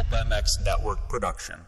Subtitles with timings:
[0.00, 1.60] Pulp MX Network production.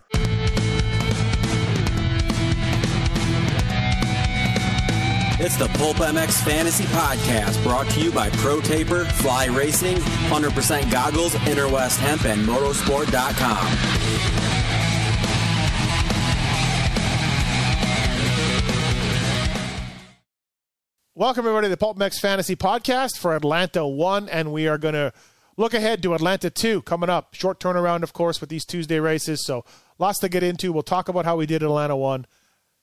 [5.39, 10.91] It's the Pulp MX Fantasy Podcast brought to you by Pro Taper, Fly Racing, 100%
[10.91, 13.67] Goggles, Interwest Hemp, and Motorsport.com.
[21.15, 24.95] Welcome, everybody, to the Pulp MX Fantasy Podcast for Atlanta 1, and we are going
[24.95, 25.13] to
[25.57, 27.35] look ahead to Atlanta 2 coming up.
[27.35, 29.65] Short turnaround, of course, with these Tuesday races, so
[29.99, 30.73] lots to get into.
[30.73, 32.27] We'll talk about how we did Atlanta 1.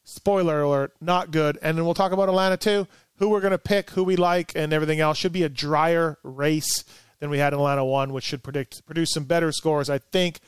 [0.04, 1.60] Spoiler alert, not good.
[1.62, 4.54] And then we'll talk about Atlanta 2, who we're going to pick, who we like,
[4.56, 5.18] and everything else.
[5.18, 6.84] Should be a drier race
[7.20, 10.40] than we had in Atlanta 1, which should predict produce some better scores, I think.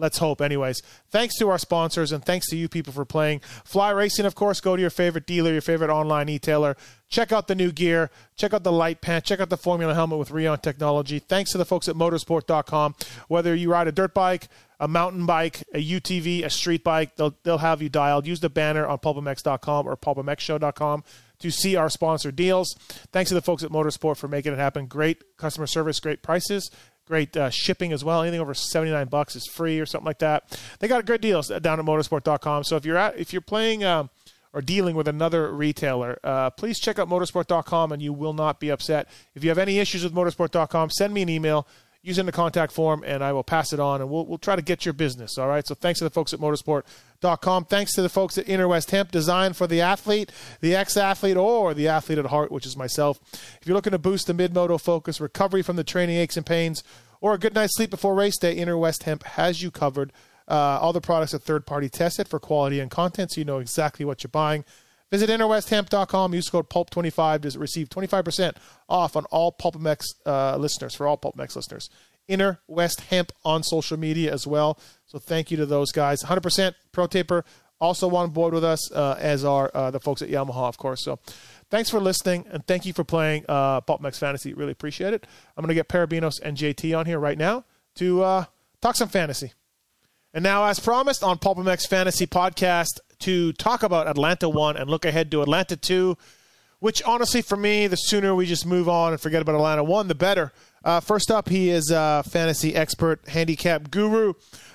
[0.00, 0.82] Let's hope, anyways.
[1.10, 3.40] Thanks to our sponsors and thanks to you people for playing.
[3.64, 6.76] Fly Racing, of course, go to your favorite dealer, your favorite online e-tailer.
[7.08, 8.10] Check out the new gear.
[8.36, 9.24] Check out the light pant.
[9.24, 11.18] Check out the Formula helmet with Rheon technology.
[11.18, 12.94] Thanks to the folks at motorsport.com.
[13.28, 17.36] Whether you ride a dirt bike, a mountain bike, a UTV, a street bike, they'll,
[17.42, 18.26] they'll have you dialed.
[18.26, 21.04] Use the banner on pulpmx.com or pulpmxshow.com
[21.40, 22.74] to see our sponsor deals.
[23.12, 24.86] Thanks to the folks at Motorsport for making it happen.
[24.86, 26.70] Great customer service, great prices
[27.10, 28.22] great uh, shipping as well.
[28.22, 30.58] Anything over 79 bucks is free or something like that.
[30.78, 32.64] They got great deals down at motorsport.com.
[32.64, 34.10] So if you're at if you're playing um,
[34.52, 38.70] or dealing with another retailer, uh, please check out motorsport.com and you will not be
[38.70, 39.08] upset.
[39.34, 41.66] If you have any issues with motorsport.com, send me an email
[42.02, 44.62] using the contact form and I will pass it on and we'll, we'll try to
[44.62, 45.36] get your business.
[45.36, 45.66] All right.
[45.66, 47.66] So thanks to the folks at motorsport.com.
[47.66, 51.74] Thanks to the folks at Interwest Hemp, designed for the athlete, the ex athlete, or
[51.74, 53.20] the athlete at heart, which is myself.
[53.32, 56.46] If you're looking to boost the mid moto focus, recovery from the training aches and
[56.46, 56.82] pains,
[57.20, 60.12] or a good night's sleep before race day, Interwest Hemp has you covered.
[60.48, 63.58] Uh, all the products are third party tested for quality and content, so you know
[63.58, 64.64] exactly what you're buying.
[65.10, 66.34] Visit interwesthemp.com.
[66.34, 68.56] Use code PULP25 to receive 25%
[68.88, 71.90] off on all PulpMX uh, listeners, for all PulpMX listeners.
[72.28, 74.78] Interwest Hemp on social media as well.
[75.06, 76.22] So thank you to those guys.
[76.22, 77.44] 100% Pro Taper
[77.80, 81.02] also on board with us, uh, as are uh, the folks at Yamaha, of course.
[81.02, 81.18] So
[81.70, 84.54] thanks for listening, and thank you for playing uh, Fantasy.
[84.54, 85.26] Really appreciate it.
[85.56, 87.64] I'm going to get Perebijnos and JT on here right now
[87.96, 88.44] to uh,
[88.80, 89.52] talk some fantasy.
[90.32, 95.04] And now, as promised on PulpMX Fantasy Podcast, to talk about Atlanta 1 and look
[95.04, 96.16] ahead to Atlanta 2,
[96.80, 100.08] which honestly, for me, the sooner we just move on and forget about Atlanta 1,
[100.08, 100.52] the better.
[100.82, 104.32] Uh, first up, he is a fantasy expert, handicap guru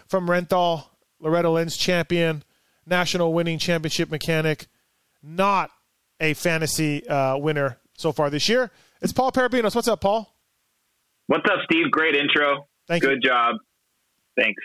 [0.08, 0.86] from Renthal,
[1.20, 2.44] Loretta Lynn's champion,
[2.86, 4.68] national winning championship mechanic,
[5.24, 5.72] not
[6.20, 8.72] a fantasy uh, winner so far this year.
[9.02, 9.76] It's Paul Perebijnos.
[9.76, 10.32] What's up, Paul?
[11.28, 11.90] What's up, Steve?
[11.90, 12.68] Great intro.
[12.88, 13.30] Thank Good you.
[13.30, 13.56] job.
[14.38, 14.62] Thanks.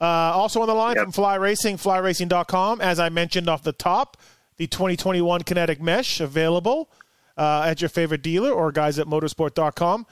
[0.00, 1.04] Uh, also on the line Yep.
[1.04, 2.80] from Fly Racing, flyracing.com.
[2.80, 4.16] As I mentioned off the top,
[4.56, 6.90] the 2021 Kinetic Mesh available
[7.36, 10.06] uh, at your favorite dealer or guys at motorsport.com.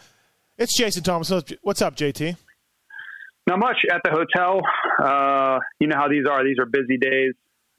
[0.58, 1.30] It's Jason Thomas.
[1.62, 2.36] What's up, JT?
[3.46, 4.60] Not much at the hotel.
[5.00, 6.42] Uh, you know how these are.
[6.42, 7.34] These are busy days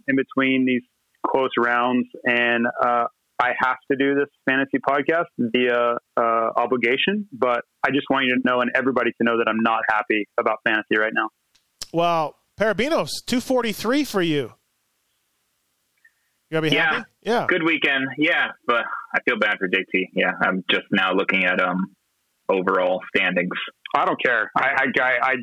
[0.08, 0.84] in between these
[1.26, 3.06] close rounds, and uh,
[3.40, 6.22] I have to do this fantasy podcast via uh,
[6.56, 7.28] obligation.
[7.34, 10.28] But I just want you to know, and everybody to know, that I'm not happy
[10.38, 11.30] about fantasy right now.
[11.94, 14.54] Well, Perebijnos, 243 for you.
[16.50, 16.94] You gotta be Yeah.
[16.96, 17.10] happy?
[17.24, 17.46] Yeah.
[17.48, 18.08] Good weekend.
[18.18, 20.10] Yeah, but I feel bad for JT.
[20.14, 21.94] Yeah, I'm just now looking at um
[22.50, 23.50] overall standings.
[23.96, 24.50] I don't care.
[24.56, 25.36] I, I, I, I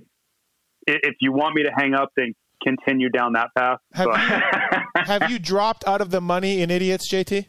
[0.87, 3.79] if you want me to hang up, then continue down that path.
[3.93, 7.47] Have but you, have you dropped out of the money in idiots, JT?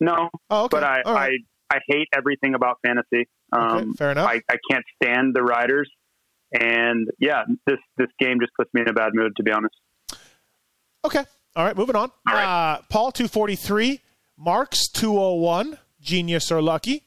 [0.00, 0.76] no, Oh, okay.
[0.76, 1.40] but I, right.
[1.70, 3.26] I, I hate everything about fantasy.
[3.52, 4.28] Um, Okay, fair enough.
[4.28, 5.90] I, I can't stand the riders,
[6.52, 9.74] and yeah, this this game just puts me in a bad mood, to be honest.
[11.04, 11.24] Okay.
[11.56, 12.10] All right, moving on.
[12.26, 12.44] Right.
[12.44, 14.00] Uh, Paul, 243.
[14.36, 15.78] Marks, 201.
[16.00, 17.04] Genius or lucky.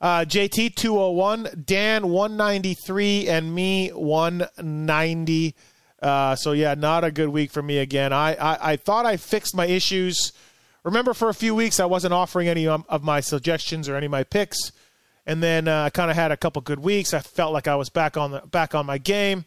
[0.00, 1.62] Uh, JT, 201.
[1.64, 3.28] Dan, 193.
[3.28, 5.54] And me, 190.
[6.00, 8.12] Uh, so, yeah, not a good week for me again.
[8.12, 10.32] I, I, I thought I fixed my issues.
[10.82, 14.06] Remember, for a few weeks, I wasn't offering any um, of my suggestions or any
[14.06, 14.72] of my picks.
[15.26, 17.14] And then uh, I kind of had a couple good weeks.
[17.14, 19.44] I felt like I was back on the back on my game,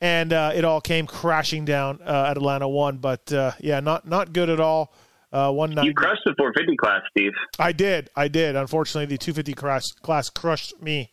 [0.00, 2.98] and uh, it all came crashing down uh, at Atlanta one.
[2.98, 4.92] But uh, yeah, not not good at all.
[5.32, 7.32] Uh, one you crushed the 450 class, Steve.
[7.58, 8.54] I did, I did.
[8.54, 11.10] Unfortunately, the two fifty class class crushed me.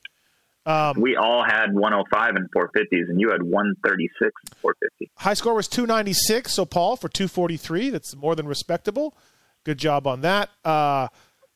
[0.66, 5.12] Um, We all had 105 and 450s, and you had 136 and 450.
[5.18, 6.54] high score was two ninety six.
[6.54, 7.90] So Paul for two forty three.
[7.90, 9.18] That's more than respectable.
[9.66, 10.50] Good job on that.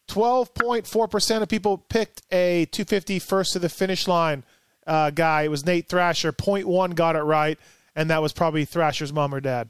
[0.10, 4.44] Uh, 12.4% of people picked a 250 first to the finish line
[4.86, 5.44] uh, guy.
[5.44, 6.32] It was Nate Thrasher.
[6.32, 7.60] 0.1 got it right,
[7.96, 9.70] and that was probably Thrasher's mom or dad.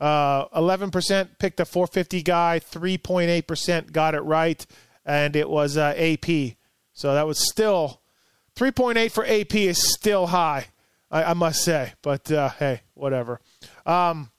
[0.00, 2.60] Uh, 11% picked a 450 guy.
[2.60, 4.64] 3.8% got it right,
[5.04, 6.56] and it was uh, AP.
[6.92, 8.00] So that was still
[8.56, 10.66] 3.8 for AP is still high.
[11.10, 11.92] I, I must say.
[12.02, 13.40] But uh, hey, whatever.
[13.84, 14.30] Um,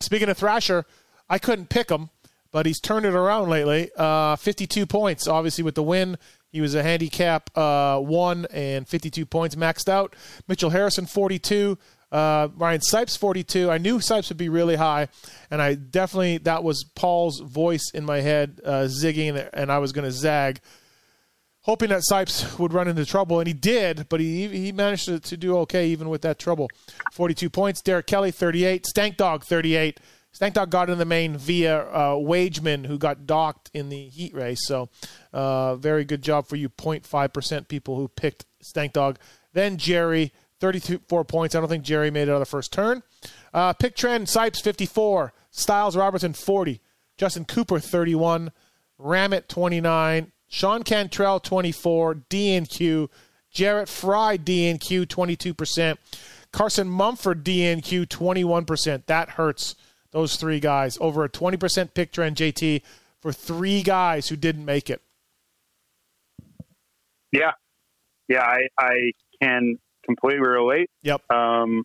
[0.00, 0.86] speaking of Thrasher,
[1.28, 2.10] I couldn't pick him,
[2.50, 3.90] but he's turned it around lately.
[3.96, 6.16] Uh, 52 points, obviously, with the win.
[6.50, 10.16] He was a handicap uh, one and 52 points maxed out.
[10.46, 11.76] Mitchell Harrison, 42.
[12.10, 13.70] Uh, Ryan Sipes, 42.
[13.70, 15.08] I knew Sipes would be really high,
[15.50, 19.92] and I definitely, that was Paul's voice in my head uh, zigging, and I was
[19.92, 20.60] going to zag
[21.68, 25.20] hoping that Sipes would run into trouble, and he did, but he he managed to,
[25.20, 26.70] to do okay even with that trouble.
[27.12, 27.82] 42 points.
[27.82, 28.86] Derek Kelley, 38.
[28.86, 30.00] Stank Dog, 38.
[30.32, 34.34] Stank Dog got in the main via uh, Wageman, who got docked in the heat
[34.34, 34.60] race.
[34.66, 34.88] So,
[35.32, 39.18] uh, very good job for you, 0.5% people who picked Stank Dog.
[39.52, 41.54] Then Jerry, 34 points.
[41.54, 43.02] I don't think Jerry made it on the first turn.
[43.54, 45.32] Uh, pick trend, Sipes, 54.
[45.52, 46.80] Stilez Robertson, 40.
[47.16, 48.52] Justin Cooper, 31.
[49.00, 50.32] Ramit, 29.
[50.48, 52.14] Sean Cantrell, 24.
[52.30, 53.08] DNQ.
[53.50, 55.96] Jarrett Frye, DNQ, 22%.
[56.52, 59.06] Carson Mumford, DNQ, 21%.
[59.06, 59.74] That hurts
[60.10, 60.98] those three guys.
[61.00, 62.82] Over a 20% pick trend, JT,
[63.20, 65.02] for three guys who didn't make it.
[67.32, 67.52] Yeah.
[68.28, 69.12] Yeah, I, I
[69.42, 70.90] can completely relate.
[71.02, 71.30] Yep.
[71.30, 71.84] Um,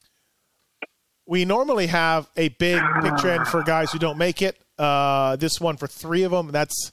[1.26, 4.58] we normally have a big pick trend for guys who don't make it.
[4.78, 6.52] Uh, this one for three of them.
[6.52, 6.92] That's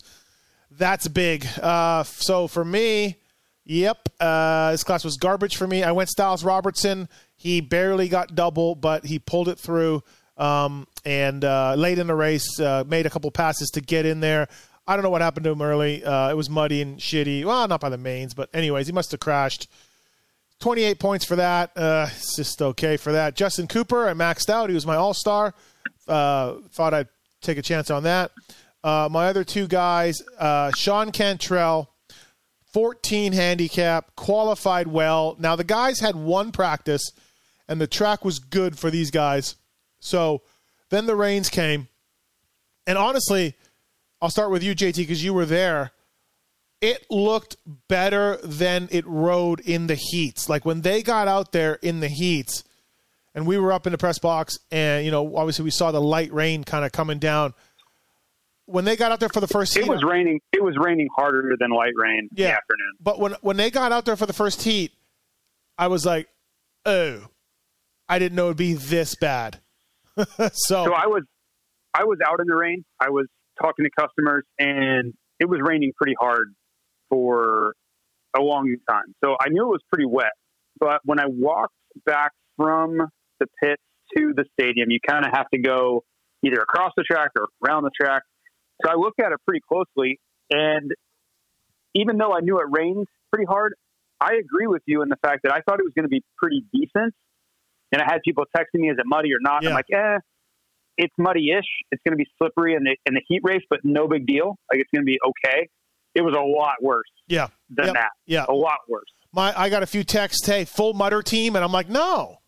[0.70, 1.46] that's big.
[1.60, 3.16] Uh, so for me,
[3.64, 5.82] yep, uh, this class was garbage for me.
[5.82, 7.08] I went Stilez Robertson.
[7.36, 10.02] He barely got double, but he pulled it through.
[10.36, 14.20] Um, and uh, late in the race, uh, made a couple passes to get in
[14.20, 14.48] there.
[14.86, 16.04] I don't know what happened to him early.
[16.04, 17.44] Uh, it was muddy and shitty.
[17.44, 19.68] Well, not by the mains, but anyways, he must have crashed.
[20.60, 21.70] 28 points for that.
[21.76, 23.34] Uh, it's just okay for that.
[23.34, 24.68] Justin Cooper, I maxed out.
[24.68, 25.54] He was my all star.
[26.06, 27.08] Uh, thought I'd
[27.40, 28.32] take a chance on that.
[28.82, 30.20] Uh, my other two guys,
[30.74, 31.90] Sean Cantrell,
[32.72, 35.36] 14 handicap, qualified well.
[35.38, 37.10] Now, the guys had one practice,
[37.68, 39.56] and the track was good for these guys.
[39.98, 40.42] So
[40.90, 41.88] then the rains came.
[42.86, 43.54] And honestly,
[44.20, 45.92] I'll start with you, JT, because you were there.
[46.80, 47.56] It looked
[47.88, 50.48] better than it rode in the heats.
[50.48, 52.64] Like when they got out there in the heats,
[53.34, 56.00] and we were up in the press box, and, you know, obviously we saw the
[56.00, 57.54] light rain kind of coming down
[58.70, 60.40] when they got out there for the first it heat, was raining.
[60.52, 62.92] It was raining harder than light rain yeah, in the afternoon.
[63.00, 64.92] But when when they got out there for the first heat,
[65.76, 66.28] I was like,
[66.86, 67.26] oh,
[68.08, 69.60] I didn't know it'd be this bad.
[70.52, 71.24] so, so I was
[71.94, 72.84] I was out in the rain.
[72.98, 73.26] I was
[73.60, 76.54] talking to customers, and it was raining pretty hard
[77.08, 77.74] for
[78.36, 79.14] a long time.
[79.24, 80.32] So I knew it was pretty wet.
[80.78, 81.74] But when I walked
[82.06, 82.98] back from
[83.40, 83.78] the pit
[84.16, 86.04] to the stadium, you kind of have to go
[86.44, 88.22] either across the track or around the track.
[88.84, 90.18] So I looked at it pretty closely,
[90.50, 90.92] and
[91.94, 93.74] even though I knew it rained pretty hard,
[94.20, 96.22] I agree with you in the fact that I thought it was going to be
[96.38, 97.14] pretty decent.
[97.92, 99.70] And I had people texting me, "Is it muddy or not?" Yeah.
[99.70, 100.18] I'm like, "Eh,
[100.98, 101.64] it's muddy-ish.
[101.90, 104.56] It's going to be slippery in the in the heat race, but no big deal.
[104.70, 105.68] Like it's going to be okay."
[106.14, 107.94] It was a lot worse yeah, than Yep.
[107.94, 108.10] that.
[108.26, 108.44] Yeah.
[108.48, 109.04] a lot worse.
[109.32, 110.44] my I got a few texts.
[110.44, 112.38] Hey, full mutter team, and I'm like, no,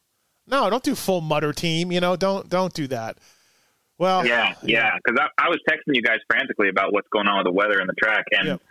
[0.48, 1.92] no, don't do full mutter team.
[1.92, 3.18] You know, don't don't do that.
[3.98, 4.90] Well, Yeah, yeah.
[4.96, 7.78] Because I, I was texting you guys frantically about what's going on with the weather
[7.78, 8.62] and the track, and Yep.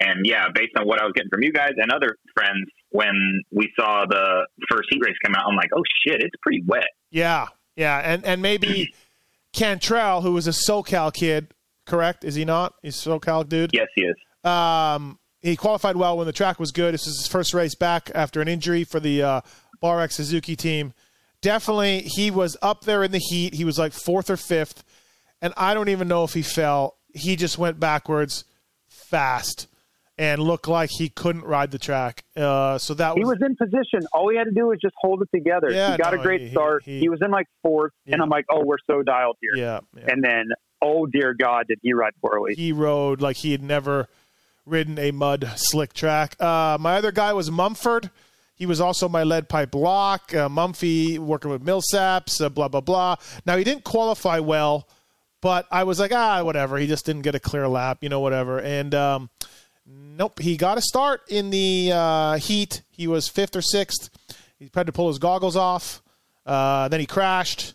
[0.00, 3.42] And yeah, based on what I was getting from you guys and other friends, when
[3.52, 6.88] we saw the first heat race come out, I'm like, oh shit, it's pretty wet.
[7.10, 8.92] yeah, yeah, and and maybe
[9.52, 11.52] Cantrell, who was a SoCal kid,
[11.86, 12.24] correct?
[12.24, 12.74] Is he not?
[12.82, 13.70] He's a SoCal dude.
[13.72, 14.16] Yes, he is.
[14.44, 16.94] Um, he qualified well when the track was good.
[16.94, 19.40] This is his first race back after an injury for the uh,
[20.08, 20.92] Suzuki team.
[21.42, 23.54] Definitely, he was up there in the heat.
[23.54, 24.84] He was like fourth or fifth,
[25.40, 26.96] and I don't even know if he fell.
[27.14, 28.44] He just went backwards
[28.88, 29.66] fast
[30.20, 32.24] and looked like he couldn't ride the track.
[32.36, 34.06] Uh, so that He was, was in position.
[34.12, 35.70] All he had to do was just hold it together.
[35.70, 36.82] Yeah, he got no, a great he- start.
[36.84, 39.80] he- He, was in like fourth, and I'm like, "Oh, we're so dialed here." yeah,
[39.96, 40.04] yeah.
[40.12, 40.50] And then,
[40.82, 42.54] oh dear God, did he ride poorly?
[42.54, 44.08] he rode like he had never
[44.66, 46.36] ridden a mud slick track.
[46.40, 48.10] Uh, my other guy was Mumford.
[48.54, 50.34] He was also my lead pipe lock.
[50.34, 53.16] Uh, Mumphy working with Millsaps, uh, blah, blah, blah.
[53.46, 54.86] Now, he didn't qualify well,
[55.40, 56.76] but I was like, ah, whatever.
[56.76, 58.60] He just didn't get a clear lap, you know, whatever.
[58.60, 59.30] And um,
[59.90, 62.82] nope, he got a start in the uh, heat.
[62.90, 64.10] He was fifth or sixth.
[64.58, 66.02] He had to pull his goggles off.
[66.46, 67.74] Uh, then he crashed.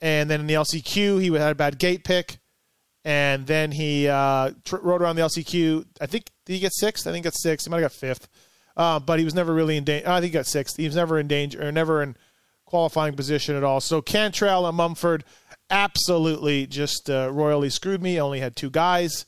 [0.00, 2.40] And then in the LCQ, he had a bad gate pick
[3.04, 5.86] and then he uh, tr- rode around the LCQ.
[6.00, 7.06] I think did he get sixth?
[7.06, 7.66] I think he got sixth.
[7.66, 8.28] He might have got fifth,
[8.76, 10.08] uh, but he was never really in danger.
[10.08, 10.76] I think he got sixth.
[10.76, 12.16] He was never in danger or never in
[12.66, 13.80] qualifying position at all.
[13.80, 15.24] So Cantrell and Mumford
[15.70, 18.20] absolutely just uh, royally screwed me.
[18.20, 19.24] Only had two guys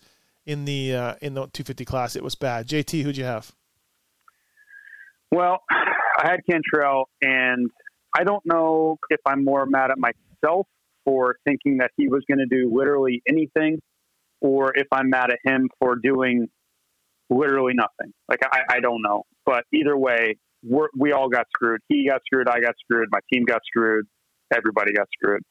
[0.46, 2.16] in the uh, in the 250 class.
[2.16, 2.68] It was bad.
[2.68, 3.52] JT, who'd you have?
[5.30, 7.70] Well, I had Cantrell, and
[8.16, 10.66] I don't know if I'm more mad at myself
[11.04, 13.80] for thinking that he was going to do literally anything,
[14.40, 16.48] or if I'm mad at him for doing
[17.30, 18.12] literally nothing.
[18.28, 20.36] Like I, I don't know, but either way,
[20.96, 21.80] we all got screwed.
[21.88, 22.48] He got screwed.
[22.48, 23.08] I got screwed.
[23.10, 24.06] My team got screwed.
[24.54, 25.42] Everybody got screwed.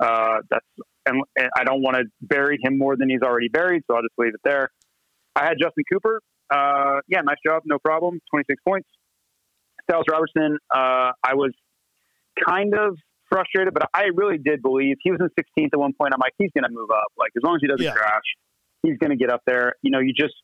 [0.00, 0.66] Uh, that's
[1.06, 4.02] and, and I don't want to bury him more than he's already buried, so I'll
[4.02, 4.70] just leave it there.
[5.36, 6.20] I had Justin Cooper.
[6.52, 8.20] Uh, yeah, nice job, no problem.
[8.30, 8.88] Twenty six points.
[9.88, 10.58] Dallas Robertson.
[10.74, 11.52] Uh, I was
[12.46, 12.96] kind of
[13.28, 16.12] frustrated, but I really did believe he was in 16th at one point.
[16.12, 17.06] I'm like, he's going to move up.
[17.16, 17.92] Like as long as he doesn't Yeah.
[17.92, 18.22] crash,
[18.82, 19.74] he's going to get up there.
[19.82, 20.34] You know, you just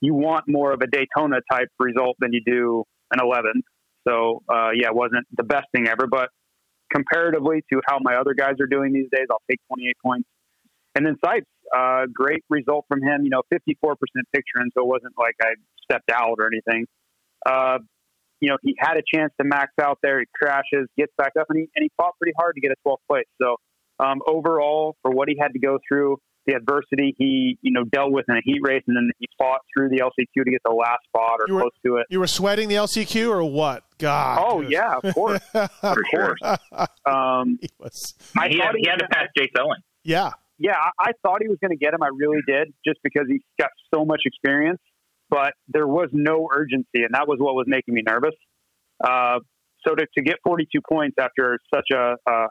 [0.00, 3.62] you want more of a Daytona type result than you do an 11th.
[4.06, 6.28] So uh, yeah, it wasn't the best thing ever, but
[6.92, 10.28] comparatively to how my other guys are doing these days, I'll take 28 points.
[10.94, 11.42] And then Sipes,
[11.74, 13.22] uh, great result from him.
[13.24, 13.94] You know, 54%
[14.34, 15.52] picture, and so it wasn't like I
[15.84, 16.86] stepped out or anything.
[17.46, 17.78] Uh,
[18.40, 20.20] you know, he had a chance to max out there.
[20.20, 22.88] He crashes, gets back up, and he, and he fought pretty hard to get a
[22.88, 23.26] 12th place.
[23.40, 23.56] So
[23.98, 28.10] um, overall, for what he had to go through, the adversity he you know dealt
[28.10, 30.72] with in a heat race, and then he fought through the LCQ to get the
[30.72, 32.06] last spot or were- close to it.
[32.10, 33.84] You were sweating the LCQ or what?
[33.98, 34.44] God.
[34.48, 36.36] Oh yeah, of course, for sure.
[37.06, 38.14] um, He was.
[38.36, 39.78] I he, had, he he had to pass Chase Owen.
[40.04, 40.30] Yeah.
[40.58, 42.02] yeah, I, I thought he was going to get him.
[42.02, 44.80] I really did, just because he's got so much experience.
[45.30, 48.34] But there was no urgency, and that was what was making me nervous.
[49.04, 49.40] Uh,
[49.86, 52.46] so to, to get 42 points after such a, uh,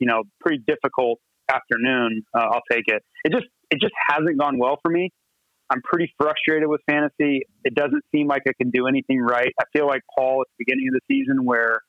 [0.00, 3.02] you know, pretty difficult afternoon, uh, I'll take it.
[3.24, 5.10] It just it just hasn't gone well for me.
[5.68, 7.42] I'm pretty frustrated with fantasy.
[7.64, 9.52] It doesn't seem like I can do anything right.
[9.60, 11.80] I feel like Paul at the beginning of the season where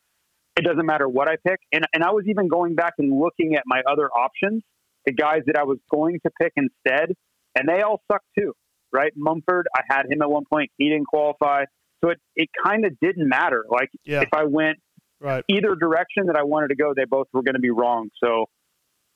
[0.58, 1.60] it doesn't matter what I pick.
[1.72, 4.64] And and I was even going back and looking at my other options,
[5.06, 7.14] the guys that I was going to pick instead,
[7.56, 8.54] and they all suck too.
[8.92, 9.12] Right?
[9.16, 11.66] Mumford, I had him at one point, he didn't qualify.
[12.04, 13.66] So it, it kind of didn't matter.
[13.70, 14.22] Like Yeah.
[14.22, 14.78] if I went
[15.20, 15.44] Right.
[15.50, 18.10] either direction that I wanted to go, they both were going to be wrong.
[18.24, 18.46] So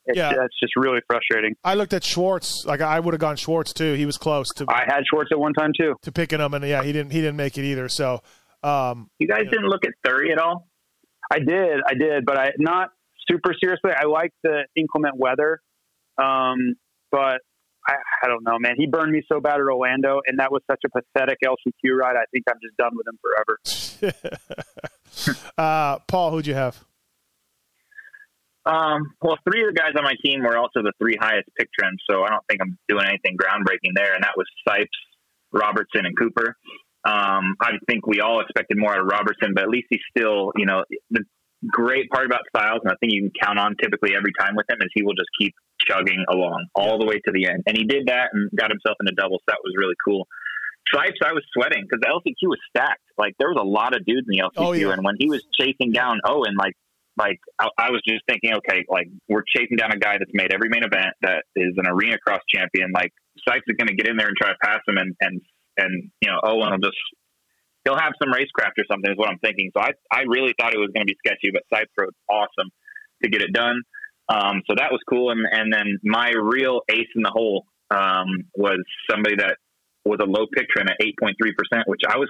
[0.05, 0.29] it's, Yeah.
[0.34, 1.55] that's just really frustrating.
[1.63, 2.65] I looked at Schwartz.
[2.65, 3.93] Like I would have gone Schwartz too.
[3.93, 5.96] He was close to I had Schwartz at one time too.
[6.01, 7.12] to picking him, and yeah, he didn't.
[7.12, 7.88] He didn't make it either.
[7.89, 8.22] So,
[8.63, 10.67] um, You guys didn't look at Thury at all?
[11.31, 12.89] I did, I did, but I not
[13.29, 13.91] super seriously.
[13.98, 15.62] I like the inclement weather,
[16.17, 16.75] um,
[17.12, 17.39] but
[17.88, 18.74] I, I don't know, man.
[18.77, 22.15] He burned me so bad at Orlando, and that was such a pathetic LCQ ride.
[22.17, 24.41] I think I'm just done with him forever.
[25.58, 26.84] uh, Paul, who'd you have?
[28.65, 31.70] Um, well, three of the guys on my team were also the three highest pick
[31.77, 34.13] trends, so I don't think I'm doing anything groundbreaking there.
[34.13, 34.94] And that was Sipes,
[35.51, 36.56] Robertson, and Cooper.
[37.03, 40.51] Um, I think we all expected more out of Robertson, but at least he's still,
[40.56, 41.24] you know, the
[41.68, 44.70] great part about Stilez, and I think you can count on typically every time with
[44.70, 45.53] him, is he will just keep
[45.88, 47.63] chugging along all the way to the end.
[47.65, 49.41] And he did that and got himself into doubles.
[49.48, 50.27] That was really cool.
[50.94, 53.01] Sipes, I was sweating because the LCQ was stacked.
[53.18, 54.91] Like there was a lot of dudes in the LCQ, Oh, yeah.
[54.94, 56.74] and when he was chasing down Owen, like
[57.22, 60.51] like I, I was just thinking, okay, like we're chasing down a guy that's made
[60.51, 62.90] every main event, that is an arena cross champion.
[62.92, 63.13] Like
[63.46, 65.42] Sipes is going to get in there and try to pass him, and and
[65.78, 66.98] and you know Owen will just
[67.86, 69.70] he'll have some racecraft or something is what I'm thinking.
[69.78, 72.74] So I I really thought it was going to be sketchy, but Sipes rode awesome
[73.24, 73.78] to get it done.
[74.30, 78.50] Um, so that was cool, and and then my real ace in the hole um,
[78.56, 79.58] was somebody that
[80.06, 82.30] was a low pick trend at 8.3 percent, which I was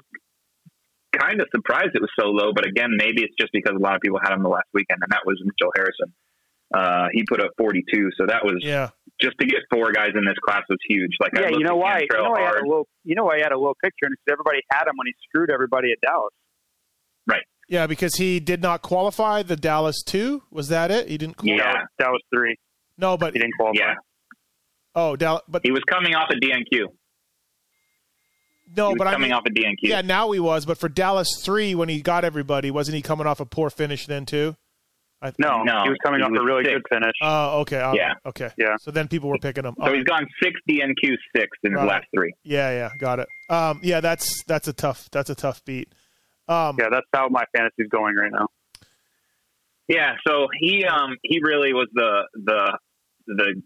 [1.17, 2.51] kind of surprised it was so low.
[2.53, 4.99] But again, maybe it's just because a lot of people had him the last weekend,
[5.03, 6.13] and that was Mitchell Harrison.
[6.73, 8.89] Uh, he put up 42, so that was Yeah.
[9.21, 11.11] just to get four guys in this class was huge.
[11.19, 11.99] Like yeah, looked you know why?
[11.99, 12.65] You Cantrell know why I had hard.
[12.65, 12.83] a low.
[13.03, 15.13] You know why I had a low picture, and because everybody had him when he
[15.27, 16.31] screwed everybody at Dallas.
[17.27, 17.43] Right.
[17.67, 20.43] Yeah, because he did not qualify the Dallas two.
[20.49, 21.09] Was that it?
[21.09, 21.37] He didn't.
[21.37, 21.63] Qualify?
[21.65, 21.81] Yeah.
[21.99, 22.55] That was, three.
[22.97, 23.79] No, but He didn't qualify.
[23.83, 23.93] Yeah,
[24.95, 25.41] oh, Dallas.
[25.47, 26.85] But he was coming off a DNQ.
[28.75, 29.75] No, he was but I coming mean, off a DNQ.
[29.81, 30.65] yeah, now he was.
[30.65, 34.05] But for Dallas three, when he got everybody, wasn't he coming off a poor finish
[34.07, 34.55] then too?
[35.21, 36.73] I, No, No, he was coming he off was a really six.
[36.75, 37.13] good finish.
[37.21, 37.79] Oh, okay.
[37.79, 38.13] oh, Yeah.
[38.25, 38.49] Okay.
[38.57, 38.75] Yeah.
[38.79, 39.75] So then people were picking him.
[39.77, 42.33] So Oh, he's gone six DNQ, six in his last three.
[42.43, 43.27] yeah, yeah, got it.
[43.49, 45.93] Um, yeah, that's that's a tough that's a tough beat.
[46.47, 48.47] Um, yeah, that's how my fantasy's going right now.
[49.87, 52.77] Yeah, so he um he really was the the
[53.37, 53.61] the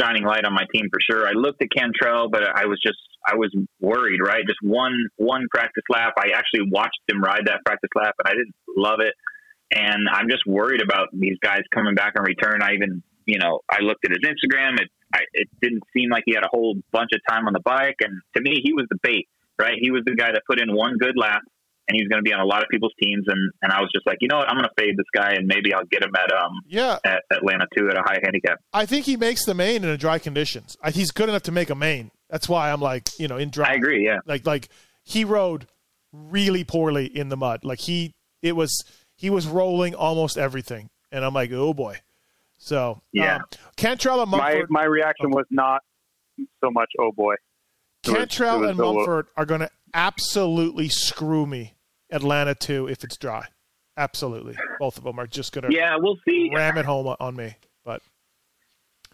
[0.00, 1.26] shining light on my team for sure.
[1.26, 4.42] I looked at Cantrell, but I was just I was worried, right?
[4.46, 6.14] Just one one practice lap.
[6.18, 9.14] I actually watched him ride that practice lap, and I didn't love it.
[9.74, 12.62] And I'm just worried about these guys coming back in return.
[12.62, 14.80] I even you know I looked at his Instagram.
[14.80, 17.60] It I, it didn't seem like he had a whole bunch of time on the
[17.60, 19.28] bike, and to me he was the bait,
[19.60, 19.76] right?
[19.80, 21.42] He was the guy that put in one good lap.
[21.88, 23.80] And he was going to be on a lot of people's teams, and, and I
[23.80, 25.86] was just like, you know what, I'm going to fade this guy, and maybe I'll
[25.90, 28.58] get him at um yeah, at Atlanta two at a high handicap.
[28.72, 30.76] I think he makes the main in a dry conditions.
[30.82, 32.10] I, he's good enough to make a main.
[32.28, 33.70] That's why I'm like, you know, in dry.
[33.70, 34.04] I agree.
[34.04, 34.68] Yeah, Like like
[35.02, 35.66] he rode
[36.12, 37.64] really poorly in the mud.
[37.64, 38.84] Like he it was
[39.16, 42.00] he was rolling almost everything, and I'm like, oh boy.
[42.58, 43.42] So yeah, um,
[43.76, 44.68] Cantrell and Mumford.
[44.68, 45.80] My my reaction was not
[46.62, 46.90] so much.
[47.00, 47.34] Oh boy.
[48.02, 51.74] Cantrell and Mumford are going to absolutely screw me.
[52.10, 53.46] Atlanta two, if it's dry.
[53.96, 55.74] Absolutely, both of them are just going to.
[55.74, 56.50] Yeah, we'll see.
[56.54, 58.02] Ram it home on me, but.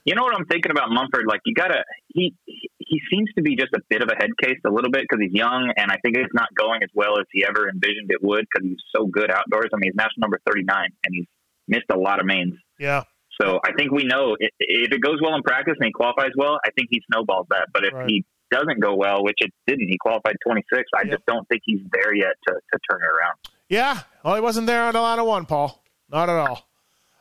[0.05, 1.25] You know what I'm thinking about Mumford?
[1.27, 4.59] Like you gotta, he he seems to be just a bit of a head case
[4.67, 7.25] a little bit because he's young, and I think it's not going as well as
[7.33, 9.71] he ever envisioned it would because he's so good outdoors.
[9.73, 11.27] I mean, he's national number 39, and he's
[11.69, 12.55] missed a lot of mains.
[12.79, 13.05] Yeah.
[13.41, 16.31] So I think we know if, if it goes well in practice and he qualifies
[16.37, 17.69] well, I think he snowballs that.
[17.73, 18.09] But if right.
[18.09, 18.25] he
[18.55, 20.83] doesn't go well, which it didn't, he qualified 26.
[20.95, 21.13] I yep.
[21.13, 23.37] just don't think he's there yet to, to turn it around.
[23.69, 25.83] Yeah, well, he wasn't there on a lot of one, Paul.
[26.11, 26.69] Not at all.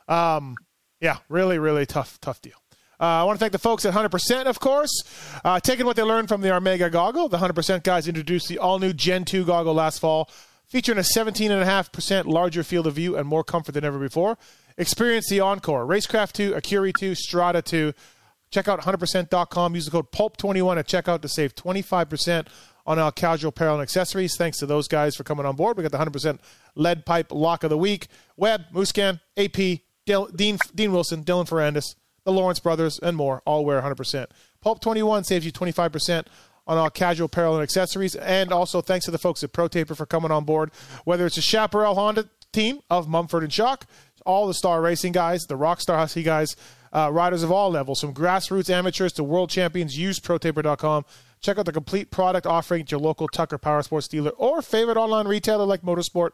[0.06, 0.56] Um,
[1.00, 2.54] yeah, really, really tough, tough deal.
[3.00, 5.02] Uh, I want to thank the folks at 100%, of course,
[5.44, 7.28] uh, taking what they learned from the Armega goggle.
[7.28, 10.30] The 100% guys introduced the all new Gen 2 goggle last fall,
[10.68, 14.38] featuring a 17.5% larger field of view and more comfort than ever before.
[14.78, 17.92] Experience the Encore, Racecraft 2, Accuri 2, Strata 2.
[18.50, 19.74] Check out 100%.com.
[19.74, 22.46] Use the code PULP21 at checkout to save 25%
[22.86, 24.36] on our casual apparel and accessories.
[24.36, 25.76] Thanks to those guys for coming on board.
[25.76, 26.38] We got the 100%
[26.74, 28.08] lead pipe lock of the week.
[28.36, 33.80] Webb, Musquin, AP, Dean, Dean Wilson, Dylan Ferrandis, the Lawrence brothers, and more all wear
[33.80, 34.26] 100%.
[34.60, 36.26] Pulp 21 saves you 25%
[36.66, 38.14] on our casual apparel and accessories.
[38.14, 40.70] And also thanks to the folks at Pro Taper for coming on board.
[41.04, 43.86] Whether it's a Chaparral Honda team of Mumford and Shock,
[44.24, 46.56] all the star racing guys, the Rockstar Husky guys,
[46.94, 51.04] uh, riders of all levels, from grassroots amateurs to world champions, use ProTaper.com.
[51.40, 54.96] Check out the complete product offering at your local Tucker Power Sports dealer or favorite
[54.96, 56.30] online retailer like Motorsport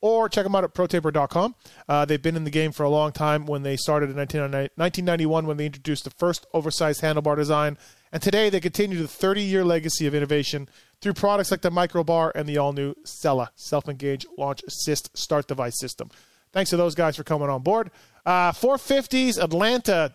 [0.00, 1.54] or check them out at protaper.com.
[1.88, 5.46] Uh, they've been in the game for a long time when they started in 1991
[5.46, 7.76] when they introduced the first oversized handlebar design.
[8.12, 10.68] And today they continue the 30 year legacy of innovation
[11.00, 15.46] through products like the Microbar and the all new Sella self engage launch assist start
[15.46, 16.10] device system.
[16.52, 17.90] Thanks to those guys for coming on board.
[18.28, 20.14] Uh, 450s, Atlanta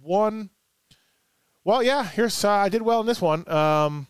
[0.00, 0.48] one.
[1.64, 3.46] Well, yeah, here's uh, I did well in this one.
[3.46, 4.06] Um,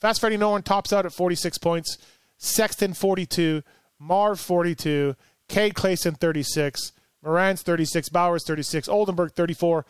[0.00, 1.98] Fast Freddie Noren tops out at 46 points.
[2.38, 3.62] Sexton 42.
[3.98, 5.14] Marv 42,
[5.48, 9.84] Cade Clason 36, Moran's 36, Bowers 36, Oldenburg 34,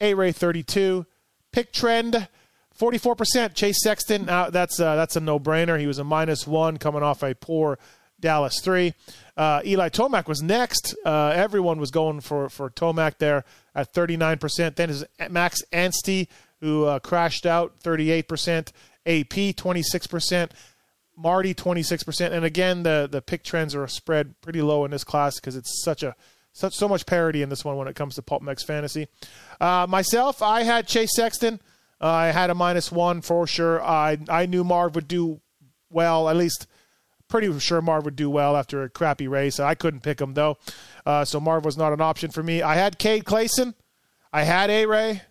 [0.00, 1.06] A Ray 32,
[1.52, 2.28] pick trend
[2.78, 3.54] 44%.
[3.54, 5.78] Chase Sexton, uh, that's uh, that's a no brainer.
[5.78, 7.78] He was a minus one coming off a poor
[8.20, 8.94] Dallas three.
[9.36, 10.94] Uh, Eli Tomac was next.
[11.04, 14.76] Uh, everyone was going for for Tomac there at 39%.
[14.76, 16.28] Then is Max Anstie
[16.60, 18.72] who uh, crashed out 38%.
[19.06, 20.50] AP 26%.
[21.16, 22.32] Marty 26%.
[22.32, 25.82] And again, the the pick trends are spread pretty low in this class because it's
[25.82, 26.14] such a
[26.52, 29.08] such so much parity in this one when it comes to PulpMX fantasy.
[29.60, 31.60] Uh, myself, I had Chase Sexton.
[32.00, 33.82] Uh, I had a minus one for sure.
[33.82, 35.40] I I knew Marv would do
[35.90, 36.66] well, at least
[37.30, 39.58] pretty sure Marv would do well after a crappy race.
[39.58, 40.58] I couldn't pick him though,
[41.06, 42.60] uh, so Marv was not an option for me.
[42.60, 43.74] I had Cade Clason,
[44.32, 45.22] I had A Ray.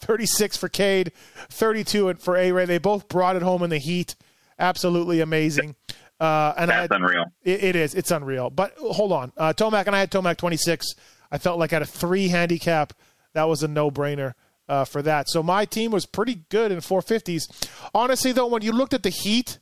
[0.00, 1.10] 36 for Cade,
[1.50, 2.64] 32 for A Ray.
[2.66, 4.14] They both brought it home in the heat
[4.58, 5.76] absolutely amazing.
[6.20, 7.24] Uh, and That's had, unreal.
[7.42, 7.94] It, it is.
[7.94, 8.50] It's unreal.
[8.50, 9.32] But hold on.
[9.36, 10.86] Uh, Tomac and I had Tomac 26.
[11.30, 12.92] I felt like at a three handicap,
[13.34, 14.34] that was a no brainer
[14.68, 15.28] uh, for that.
[15.28, 17.68] So my team was pretty good in 450s.
[17.94, 19.58] Honestly, though, when you looked at the heat,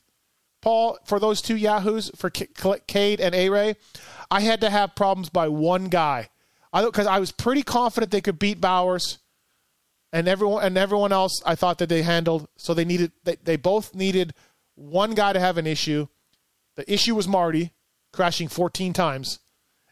[0.61, 3.75] Paul, for those two Yahoos, for Cade and A Ray,
[4.29, 6.29] I had to have problems by one guy.
[6.73, 9.19] Because I, I was pretty confident they could beat Bowers
[10.11, 12.47] and everyone and everyone else I thought that they handled.
[12.57, 14.33] So they needed they, they both needed
[14.75, 16.07] one guy to have an issue.
[16.75, 17.73] The issue was Marty
[18.11, 19.39] crashing 14 times,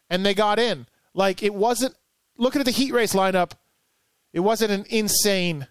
[0.08, 0.86] and they got in.
[1.14, 1.94] Like it wasn't.
[2.38, 3.52] Looking at the heat race lineup,
[4.34, 5.68] it wasn't an insane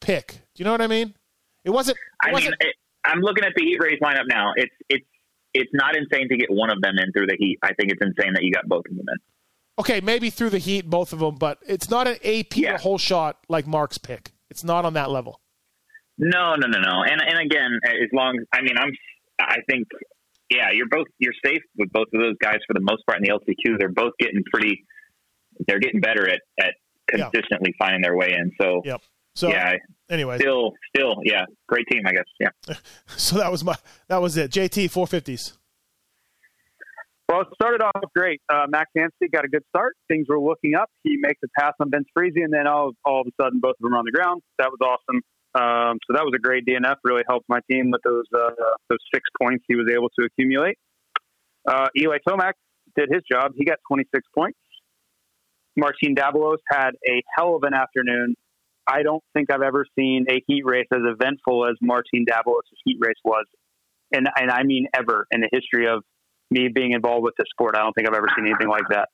[0.00, 0.32] pick.
[0.32, 1.14] Do you know what I mean?
[1.62, 1.98] It wasn't.
[2.24, 2.72] It I wasn't, mean,
[3.08, 4.52] I'm looking at the heat race lineup now.
[4.56, 5.06] It's it's
[5.54, 7.58] it's not insane to get one of them in through the heat.
[7.62, 9.18] I think it's insane that you got both of them in.
[9.78, 12.74] Okay, maybe through the heat, both of them, but it's not an AP yeah.
[12.74, 14.32] or whole shot like Mark's pick.
[14.50, 15.40] It's not on that level.
[16.18, 17.02] No, no, no, no.
[17.02, 18.90] And and again, as long I mean, I'm
[19.40, 19.86] I think
[20.50, 23.24] yeah, you're both you're safe with both of those guys for the most part in
[23.24, 23.78] the LCQ.
[23.78, 24.84] They're both getting pretty.
[25.66, 26.74] They're getting better at at
[27.08, 28.52] consistently finding their way in.
[28.60, 29.00] So yep.
[29.38, 29.76] So yeah.
[30.10, 32.24] Anyway, still, still, yeah, great team, I guess.
[32.40, 32.48] Yeah.
[33.06, 33.76] so that was my
[34.08, 34.50] that was it.
[34.50, 35.56] JT four fifties.
[37.28, 38.40] Well, it started off great.
[38.52, 39.94] Uh, Max Anstie got a good start.
[40.08, 40.90] Things were looking up.
[41.04, 43.74] He makes a pass on Vince Friese, and then all, all of a sudden, both
[43.78, 44.40] of them are on the ground.
[44.58, 45.20] That was awesome.
[45.54, 46.96] Um, so that was a great DNF.
[47.04, 48.50] Really helped my team with those uh,
[48.88, 50.78] those six points he was able to accumulate.
[51.68, 52.54] Uh, Eli Tomac
[52.96, 53.52] did his job.
[53.56, 54.58] He got 26 points.
[55.76, 58.34] Martin Davalos had a hell of an afternoon.
[58.88, 62.96] I don't think I've ever seen a heat race as eventful as Martin Davalos' heat
[63.00, 63.44] race was,
[64.12, 66.02] and and I mean ever in the history of
[66.50, 67.74] me being involved with this sport.
[67.76, 69.08] I don't think I've ever seen anything like that.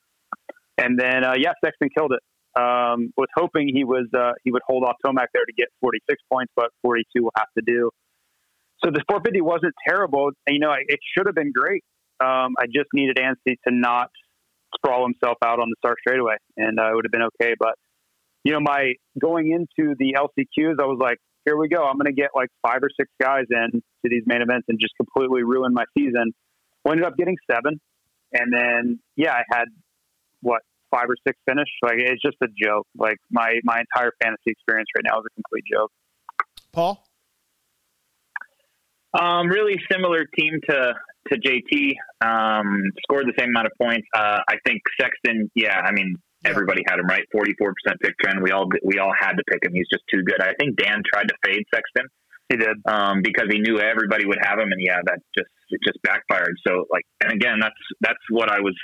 [0.78, 2.20] And then, uh, yeah, Sexton killed it.
[2.56, 6.22] Um, was hoping he was uh, he would hold off Tomac there to get 46
[6.30, 7.90] points, but 42 will have to do.
[8.84, 10.30] So the 450 wasn't terrible.
[10.48, 11.82] You know, it should have been great.
[12.20, 14.10] Um, I just needed Anstie to not
[14.76, 17.54] sprawl himself out on the start straightaway, and uh, it would have been okay.
[17.58, 17.74] But
[18.44, 21.84] you know, my going into the LCQs, I was like, here we go.
[21.84, 24.78] I'm going to get like five or six guys in to these main events and
[24.78, 26.32] just completely ruin my season.
[26.84, 27.80] We ended up getting seven,
[28.32, 29.64] and then yeah, I had
[30.40, 31.68] what five or six finish.
[31.82, 32.86] Like it's just a joke.
[32.96, 35.90] Like my my entire fantasy experience right now is a complete joke.
[36.72, 37.04] Paul.
[39.18, 40.94] Um, really similar team to
[41.32, 41.94] to JT.
[42.20, 44.06] Um, scored the same amount of points.
[44.14, 45.50] Uh, I think Sexton.
[45.54, 47.24] Yeah, I mean everybody had him right.
[47.32, 48.42] Forty four percent pick trend.
[48.42, 49.72] We all we all had to pick him.
[49.72, 50.40] He's just too good.
[50.40, 52.08] I think Dan tried to fade Sexton.
[52.48, 55.80] He did um, because he knew everybody would have him, and yeah, that just it
[55.84, 56.56] just backfired.
[56.66, 58.74] So like, and again, that's that's what I was.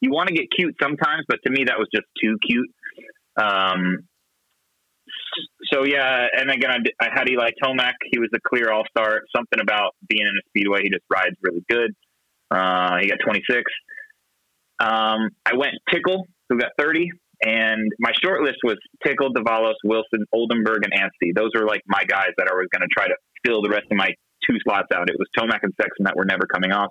[0.00, 2.70] You want to get cute sometimes, but to me, that was just too cute.
[3.36, 4.06] Um,
[5.72, 7.94] so yeah, and again, I, I had Eli Tomac.
[8.10, 9.22] He was a clear all star.
[9.34, 11.92] Something about being in a speedway, he just rides really good.
[12.50, 13.62] Uh, he got 26.
[14.80, 17.10] Um, I went Tickle, who got 30,
[17.42, 21.32] and my short list was Tickle, Davalos, Wilson, Oldenburg, and Anstie.
[21.34, 23.86] Those were like my guys that I was going to try to fill the rest
[23.90, 24.10] of my
[24.48, 25.10] two slots out.
[25.10, 26.90] It was Tomac and Sexton that were never coming off.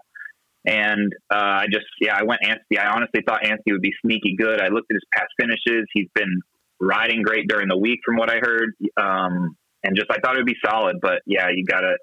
[0.65, 2.79] And uh, I just, yeah, I went Anstie.
[2.79, 4.61] I honestly thought Anstie would be sneaky good.
[4.61, 5.85] I looked at his past finishes.
[5.93, 6.39] He's been
[6.79, 8.71] riding great during the week, from what I heard.
[8.97, 11.97] Um, and just I thought it would be solid, but yeah, you got to.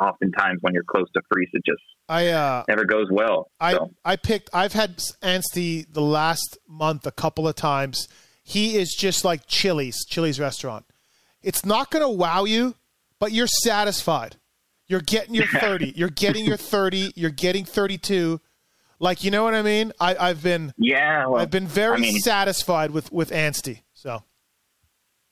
[0.00, 3.50] Oftentimes, when you're close to freeze, it just I uh, never goes well.
[3.60, 3.90] I so.
[4.04, 4.50] I picked.
[4.52, 8.08] I've had Anstie the last month a couple of times.
[8.42, 10.86] He is just like Chili's, Chili's restaurant.
[11.42, 12.76] It's not going to wow you,
[13.18, 14.36] but you're satisfied.
[14.86, 15.94] You're getting your 30.
[15.96, 17.12] you're getting your 30.
[17.16, 18.40] You're getting 32.
[18.98, 19.92] Like you know what I mean?
[20.00, 21.26] I, I've been yeah.
[21.26, 23.82] Well, I've been very I mean, satisfied with with Anstie.
[23.92, 24.22] So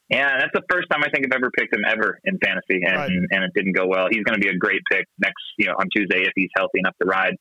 [0.09, 2.95] yeah, that's the first time I think I've ever picked him ever in fantasy, and
[2.95, 3.09] Right.
[3.09, 4.07] and it didn't go well.
[4.09, 6.79] He's going to be a great pick next, you know, on Tuesday if he's healthy
[6.79, 7.35] enough to ride.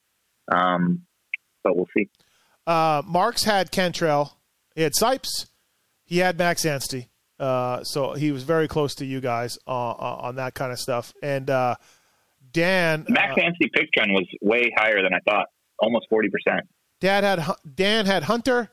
[0.50, 1.02] Um,
[1.62, 2.08] but we'll see.
[2.66, 4.36] uh, Marks had Cantrell.
[4.74, 5.46] He had Sipes.
[6.04, 7.08] He had Max Anstie.
[7.38, 10.78] Uh, so he was very close to you guys uh, uh, on that kind of
[10.78, 11.12] stuff.
[11.22, 11.76] And uh,
[12.52, 15.46] Dan Max uh, Anstie pick trend was way higher than I thought,
[15.78, 16.66] almost forty percent.
[17.00, 18.70] Dad had Dan had Hunter,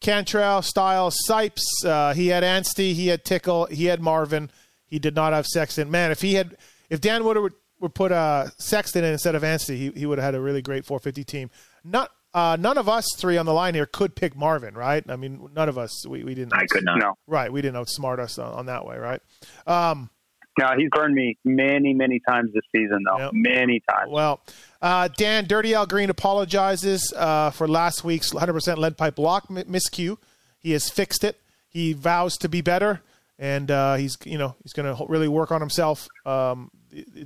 [0.00, 1.62] Cantrell, Stilez, Sipes.
[1.84, 2.94] Uh, he had Anstie.
[2.94, 3.66] He had Tickle.
[3.66, 4.50] He had Marvin.
[4.86, 5.90] He did not have Sexton.
[5.90, 6.56] Man, if he had,
[6.88, 10.18] if Dan would have would put uh, Sexton in instead of Anstie, he, he would
[10.18, 11.50] have had a really great 450 team.
[11.84, 15.04] Not uh, none of us three on the line here could pick Marvin, right?
[15.08, 16.54] I mean, none of us we, we didn't.
[16.54, 16.98] I could not.
[16.98, 19.20] No, Right, we didn't outsmart us on, on that way, right?
[19.66, 20.10] Um,
[20.58, 23.26] no, he's burned me many, many times this season, though.
[23.26, 23.30] Yep.
[23.32, 24.10] Many times.
[24.10, 24.42] Well,
[24.80, 29.56] uh, Dan, Dirty Al Green apologizes uh, for last week's 100% lead pipe block m-
[29.64, 30.16] miscue.
[30.58, 31.40] He has fixed it.
[31.68, 33.02] He vows to be better,
[33.38, 36.70] and uh, he's you know he's going to really work on himself um,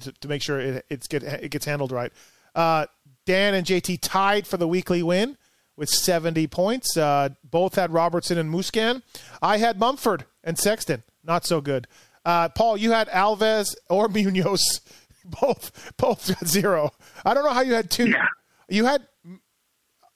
[0.00, 2.12] to, to make sure it, it's get it gets handled right.
[2.54, 2.86] Uh,
[3.24, 5.36] Dan and JT tied for the weekly win
[5.76, 6.96] with 70 points.
[6.96, 9.02] Uh, both had Robertson and Musquin.
[9.40, 11.02] I had Mumford and Sexton.
[11.24, 11.86] Not so good.
[12.24, 14.80] Uh, Paul, you had Alves or Munoz.
[15.40, 16.90] Both both got zero.
[17.24, 18.08] I don't know how you had two.
[18.10, 18.26] Yeah.
[18.68, 19.06] You had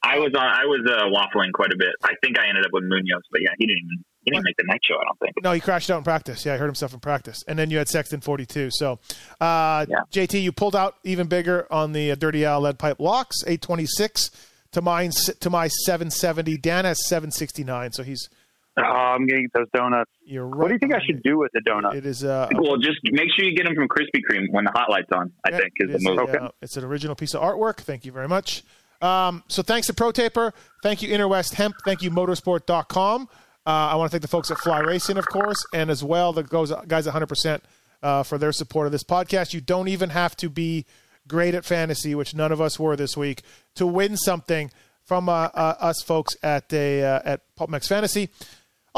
[0.02, 0.44] I was on.
[0.46, 1.90] I was uh, waffling quite a bit.
[2.04, 4.56] I think I ended up with Munoz, but yeah, he didn't even he didn't make
[4.56, 4.94] the night show.
[4.94, 5.34] I don't think.
[5.42, 6.44] no, he crashed out in practice.
[6.44, 7.42] Yeah, I heard himself in practice.
[7.46, 8.70] And then you had Sexton 42.
[8.72, 8.98] So,
[9.40, 9.98] uh, Yeah.
[10.12, 14.30] JT, you pulled out even bigger on the uh, Dirty Al lead pipe locks, 826
[14.72, 16.56] to mine to my 770.
[16.58, 17.92] Dan has 769.
[17.92, 18.28] So he's
[18.78, 20.10] Oh, I'm going to get those donuts.
[20.24, 20.58] you're right.
[20.58, 21.94] What do you think I should do with the donut?
[21.94, 24.70] It is uh, Well, just make sure you get them from Krispy Kreme when the
[24.70, 25.32] hot light's on.
[25.46, 26.28] I Yeah, think is it the move.
[26.28, 27.76] a, uh, it's an original piece of artwork.
[27.78, 28.62] Thank you very much.
[29.00, 30.52] Um, so thanks to ProTaper.
[30.82, 31.76] Thank you, Interwest Hemp.
[31.84, 33.28] Thank you, motorsport.com.
[33.66, 36.32] Uh, I want to thank the folks at Fly Racing, of course, and as well
[36.32, 37.60] the goes, guys at 100%
[38.02, 39.52] uh, for their support of this podcast.
[39.54, 40.86] You don't even have to be
[41.26, 43.42] great at fantasy, which none of us were this week,
[43.74, 44.70] to win something
[45.02, 48.28] from uh, uh, us folks at a, uh, at Pulp MX Fantasy.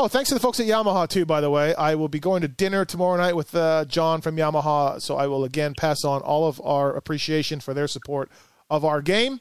[0.00, 1.26] Oh, thanks to the folks at Yamaha too.
[1.26, 4.36] By the way, I will be going to dinner tomorrow night with uh, John from
[4.36, 8.30] Yamaha, so I will again pass on all of our appreciation for their support
[8.70, 9.40] of our game.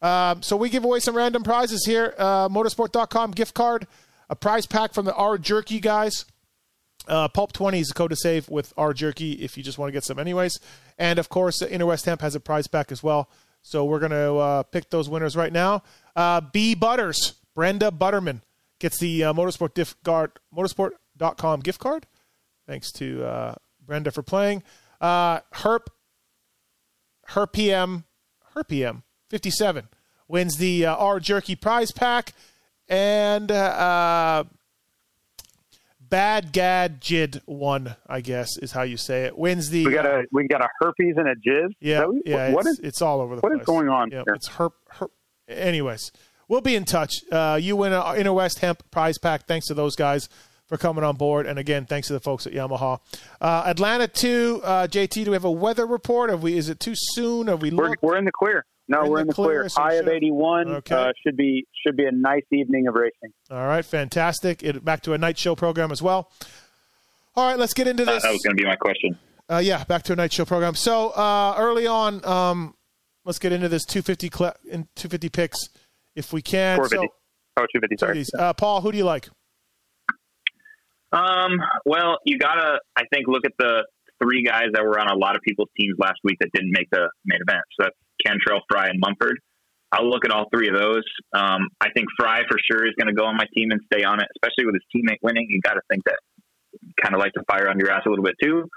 [0.00, 2.14] Um, so we give away some random prizes here.
[2.16, 3.86] Uh, motorsport.com gift card,
[4.30, 6.24] a prize pack from the R Jerky guys.
[7.06, 9.88] Uh, Pulp 20 is a code to save with R Jerky if you just want
[9.88, 10.58] to get some, anyways.
[10.96, 13.28] And of course, Interwest Hemp has a prize pack as well.
[13.60, 15.82] So we're going to uh, pick those winners right now.
[16.16, 18.40] Uh, B Butters, Brenda Butterman
[18.78, 22.06] gets the uh, Motorsport gift card, motorsport.com gift card.
[22.66, 24.62] Thanks to uh, Brenda for playing.
[25.00, 25.86] Uh, Herp,
[27.28, 28.04] her PM,
[28.54, 29.88] her PM, 57
[30.28, 32.34] wins the uh, R Jerky prize pack,
[32.88, 34.44] and uh,
[36.00, 39.36] Bad Gad Jid one, I guess is how you say it.
[39.36, 39.86] Wins the.
[39.86, 41.72] We got a we got a herpes and a jizz.
[41.80, 42.52] Yeah, Is yeah.
[42.52, 43.60] What it's, is it's all over the what place.
[43.62, 45.08] is going on Yeah, it's herp, herp.
[45.48, 46.12] Anyways,
[46.48, 47.12] we'll be in touch.
[47.30, 49.46] Uh, you win an Interwest Hemp prize pack.
[49.46, 50.28] Thanks to those guys
[50.66, 53.00] for coming on board, and again, thanks to the folks at Yamaha.
[53.40, 54.60] Uh, Atlanta two.
[54.64, 56.28] Uh, JT, do we have a weather report?
[56.30, 56.56] Have we?
[56.58, 57.46] Is it too soon?
[57.46, 58.64] Have we we're we're in the clear.
[58.90, 59.68] No, We're we're, in the clear.
[59.68, 60.94] so High of 81 Okay.
[60.94, 63.34] uh, should be should be a nice evening of racing.
[63.50, 64.62] All right, fantastic.
[64.62, 66.30] It, back to a night show program as well.
[67.36, 68.22] All right, let's get into Uh, this.
[68.22, 69.18] that was going to be my question.
[69.50, 70.74] Uh, yeah, back to a night show program.
[70.74, 72.74] So uh, early on, um,
[73.26, 75.58] let's get into this 250 cl- in 250 picks
[76.18, 76.76] if we can.
[76.76, 77.06] 450.
[77.06, 77.12] So,
[77.60, 78.24] Oh, 250, sorry.
[78.48, 79.28] uh, Paul, who do you like?
[81.12, 81.52] Um,
[81.86, 83.84] well, you gotta, I think, look at the
[84.22, 86.88] three guys that were on a lot of people's teams last week that didn't make
[86.90, 87.62] the main event.
[87.78, 89.38] So that's Cantrell, Frye, and Mumford.
[89.90, 91.04] I'll look at all three of those.
[91.32, 94.04] Um, I think Frye for sure is going to go on my team and stay
[94.04, 95.46] on it, especially with his teammate winning.
[95.48, 96.18] You got to think that
[97.02, 98.68] kind of like to fire on your ass a little bit too.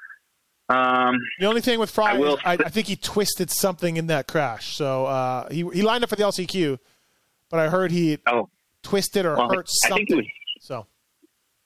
[0.70, 3.98] Um, The only thing with Frye, I will- is I, I think he twisted something
[3.98, 4.78] in that crash.
[4.78, 6.78] So uh, he he lined up for the LCQ,
[7.52, 8.50] but I heard he oh,
[8.82, 10.18] twisted or Well, hurt I something.
[10.18, 10.26] was-
[10.60, 10.88] so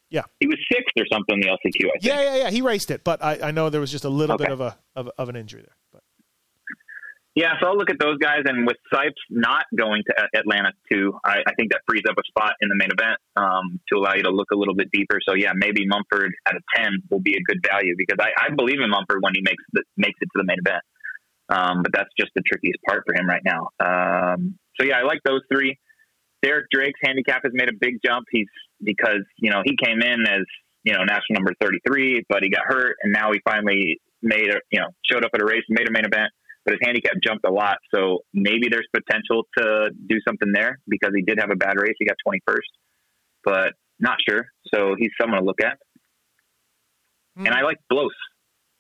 [0.10, 1.88] yeah, he was sixth or something the LCQ.
[1.88, 2.04] I think.
[2.04, 2.50] yeah, yeah, yeah.
[2.50, 4.78] He raced it, but I, I know there was just a little bit of a
[4.96, 5.76] of, of an injury there.
[5.92, 6.04] But
[7.34, 11.20] Yeah, so I'll look at those guys, and with Sipes not going to Atlanta two,
[11.26, 14.14] I, I think that frees up a spot in the main event um, to allow
[14.14, 15.20] you to look a little bit deeper.
[15.28, 18.56] So yeah, maybe Mumford at a ten will be a good value because I, I
[18.56, 20.84] believe in Mumford when he makes the, makes it to the main event.
[21.50, 23.70] Um, but that's just the trickiest part for him right now.
[23.84, 25.78] Um, so yeah, I like those three.
[26.42, 28.26] Derek Drake's handicap has made a big jump.
[28.32, 28.48] He's
[28.84, 30.44] because you know he came in as
[30.84, 34.50] you know national number thirty three, but he got hurt, and now he finally made
[34.50, 36.32] a you know showed up at a race, and made a main event
[36.66, 37.78] but his handicap jumped a lot.
[37.94, 41.94] So maybe there's potential to do something there because he did have a bad race.
[42.00, 42.58] He got 21st,
[43.44, 44.48] but not sure.
[44.74, 45.78] So he's someone to look at.
[47.38, 47.46] Hmm.
[47.46, 48.10] And I like Blose.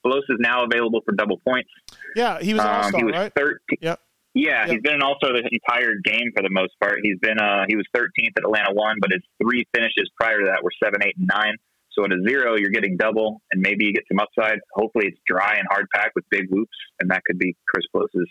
[0.04, 1.70] Blose is now available for double points.
[2.16, 3.34] yeah, he was Um, all-star, he was right?
[3.36, 3.58] 13.
[3.82, 4.00] Yep.
[4.38, 4.69] Yeah, Yep.
[4.69, 7.00] he's been an all-star the entire game for the most part.
[7.02, 10.45] He's been uh he was 13th at Atlanta one, but his three finishes prior to
[10.52, 11.54] that were seven, eight, and nine.
[11.91, 14.60] So at a zero, you're getting double, and maybe you get some upside.
[14.74, 18.30] Hopefully, it's dry and hard pack with big whoops, and that could be Chris Blose's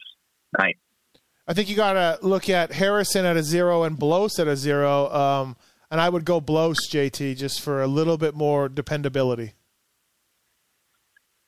[0.58, 0.76] night.
[1.48, 4.56] I think you got to look at Harrison at a zero and Blose at a
[4.56, 5.10] zero.
[5.10, 5.56] Um,
[5.90, 9.52] and I would go Blose, JT, just for a little bit more dependability.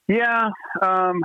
[0.08, 0.50] Yeah,
[0.82, 1.20] um,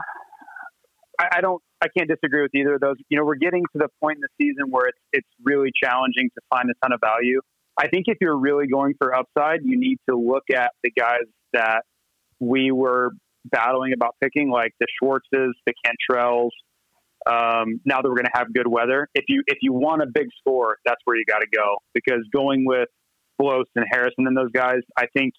[1.22, 1.62] I, I don't.
[1.82, 2.96] I can't disagree with either of those.
[3.10, 6.30] You know, we're getting to the point in the season where it's it's really challenging
[6.34, 7.42] to find a ton of value.
[7.78, 11.28] I think if you're really going for upside, you need to look at the guys
[11.54, 11.84] that
[12.40, 13.12] we were
[13.46, 16.50] battling about picking, like the Schwartzes, the Cantrells.
[17.26, 20.08] Um, now that we're going to have good weather, if you if you want a
[20.08, 22.90] big score, that's where you got to go because going with
[23.38, 25.34] Blose and Harrison and those guys, I think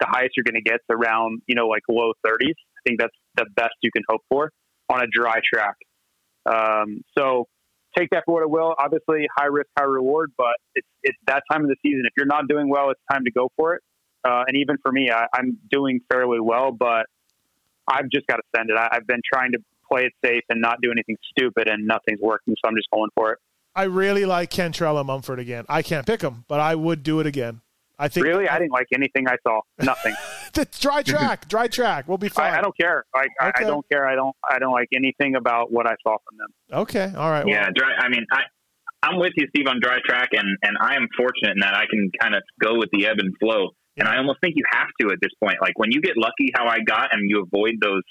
[0.00, 2.56] the highest you're going to get is around you know like low 30s.
[2.56, 4.50] I think that's the best you can hope for
[4.88, 5.76] on a dry track.
[6.46, 7.46] Um, so
[7.96, 8.74] take that for what it will.
[8.78, 12.02] Obviously, high risk, high reward, but it's it's that time of the season.
[12.04, 13.82] If you're not doing well, it's time to go for it.
[14.24, 17.06] Uh, and even for me, I, I'm doing fairly well, but
[17.86, 18.76] I've just got to send it.
[18.76, 22.20] I, I've been trying to play it safe and not do anything stupid, and nothing's
[22.20, 22.54] working.
[22.56, 23.38] So I'm just going for it.
[23.74, 25.64] I really like Cantrell and Mumford again.
[25.68, 27.60] I can't pick them, but I would do it again.
[27.98, 29.60] I think Really, I didn't like anything I saw.
[29.82, 30.14] Nothing.
[30.52, 32.06] the dry track, dry track.
[32.06, 32.52] We'll be fine.
[32.52, 33.04] I, I don't care.
[33.14, 33.64] Like I, Okay.
[33.64, 34.06] I don't care.
[34.06, 34.36] I don't.
[34.48, 36.80] I don't like anything about what I saw from them.
[36.80, 37.44] Okay, all right.
[37.44, 37.92] well, Yeah, dry.
[37.98, 38.40] I mean, I
[39.02, 41.86] I'm with you, Steve, on dry track, and and I am fortunate in that I
[41.88, 43.70] can kind of go with the ebb and flow.
[43.98, 45.56] And I almost think you have to at this point.
[45.62, 48.02] Like when you get lucky, how I got, and you avoid those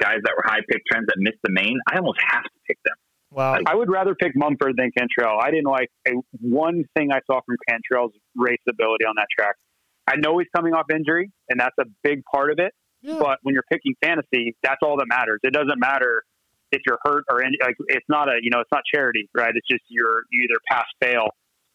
[0.00, 1.78] guys that were high pick trends that missed the main.
[1.90, 2.94] I almost have to pick them.
[3.36, 3.58] Wow.
[3.66, 5.38] I would rather pick Mumford than Cantrell.
[5.38, 9.56] I didn't like a, one thing I saw from Cantrell's race ability on that track.
[10.06, 12.72] I know he's coming off injury, and that's a big part of it.
[13.02, 13.18] Yeah.
[13.18, 15.40] But when you're picking fantasy, that's all that matters.
[15.42, 16.22] It doesn't matter
[16.72, 19.52] if you're hurt or in, like it's not a you know it's not charity, right?
[19.54, 21.28] It's just you're you either pass fail.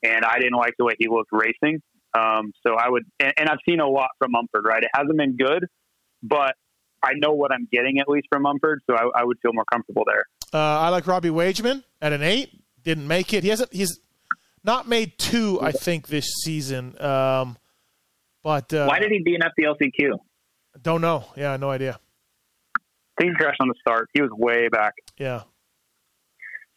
[0.03, 1.79] And I didn't like the way he looked racing.
[2.17, 4.81] Um, so I would, and, and I've seen a lot from Mumford, right?
[4.81, 5.67] It hasn't been good,
[6.23, 6.55] but
[7.03, 9.63] I know what I'm getting at least from Mumford, so I, I would feel more
[9.71, 10.23] comfortable there.
[10.53, 12.61] Uh, I like Robbie Wageman at an eight.
[12.83, 13.43] Didn't make it.
[13.43, 13.73] He hasn't.
[13.73, 13.99] He's
[14.63, 16.99] not made two, I think, this season.
[17.01, 17.57] Um,
[18.43, 20.17] but uh, Why did he DNF the LCQ?
[20.81, 21.25] Don't know.
[21.35, 21.99] Yeah, no idea.
[22.75, 24.09] I think he crashed on the start.
[24.13, 24.93] He was way back.
[25.17, 25.43] Yeah.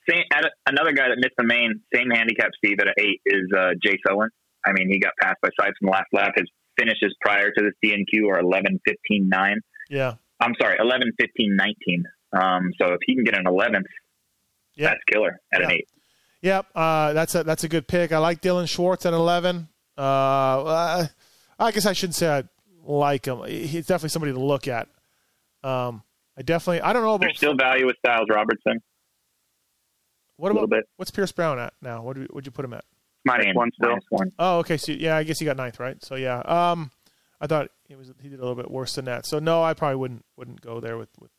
[0.08, 0.24] Same,
[0.66, 3.96] another guy that missed the main, same handicap, Steve, at an eight is uh, Jay
[4.10, 4.28] Owen.
[4.66, 6.32] I mean, he got passed by Sipes in the last lap.
[6.36, 6.46] His
[6.78, 9.60] finishes prior to this DNQ are 11, 15, 9.
[9.88, 10.14] Yeah.
[10.40, 12.04] I'm sorry, 11, 15, 19.
[12.34, 13.84] Um, so if he can get an 11th,
[14.76, 14.88] Yeah.
[14.88, 15.88] that's killer at an eight.
[16.42, 18.12] Yep, uh, that's a that's a good pick.
[18.12, 19.68] I like Dylan Schwartz at eleven.
[19.96, 21.06] Uh,
[21.58, 22.44] I guess I shouldn't say I
[22.84, 23.42] like him.
[23.44, 24.88] He's definitely somebody to look at.
[25.62, 26.02] Um,
[26.36, 28.82] I definitely I don't know about There's still value with Stilez Robertson.
[30.36, 30.88] what a little about bit.
[30.96, 32.02] what's Pierce Brown at now?
[32.02, 32.84] What would would you put him at?
[33.24, 33.88] Minus Same, one still.
[33.90, 34.32] minus one.
[34.38, 34.76] Oh, okay.
[34.76, 35.96] So yeah, I guess he got ninth, right?
[36.04, 36.40] So yeah.
[36.40, 36.90] Um,
[37.40, 39.24] I thought he was he did a little bit worse than that.
[39.24, 41.30] So no, I probably wouldn't wouldn't go there with with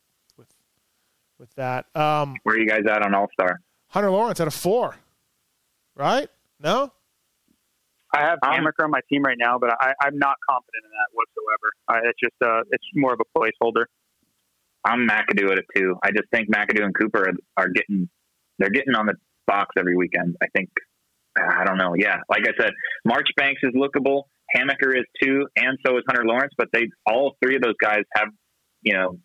[1.39, 1.85] with with that.
[1.95, 3.59] Um, Where are you guys at on All Star?
[3.89, 4.95] Hunter Lawrence at a four,
[5.95, 6.29] right?
[6.59, 6.91] No.
[8.13, 10.91] I have Um, Hammaker on my team right now, but I, I'm not confident in
[10.91, 11.73] that whatsoever.
[12.05, 13.85] I, it's just uh, it's more of a placeholder.
[14.85, 15.95] I'm McAdoo at a two.
[16.03, 18.09] I just think McAdoo and Cooper are, are getting
[18.59, 19.15] they're getting on the
[19.47, 20.37] box every weekend.
[20.41, 20.69] I think
[21.37, 21.93] I don't know.
[21.97, 22.71] Yeah, like I said,
[23.05, 24.23] Marchbanks is lookable.
[24.55, 26.53] Hammaker is too, and so is Hunter Lawrence.
[26.57, 28.29] But they all three of those guys have
[28.81, 29.17] you know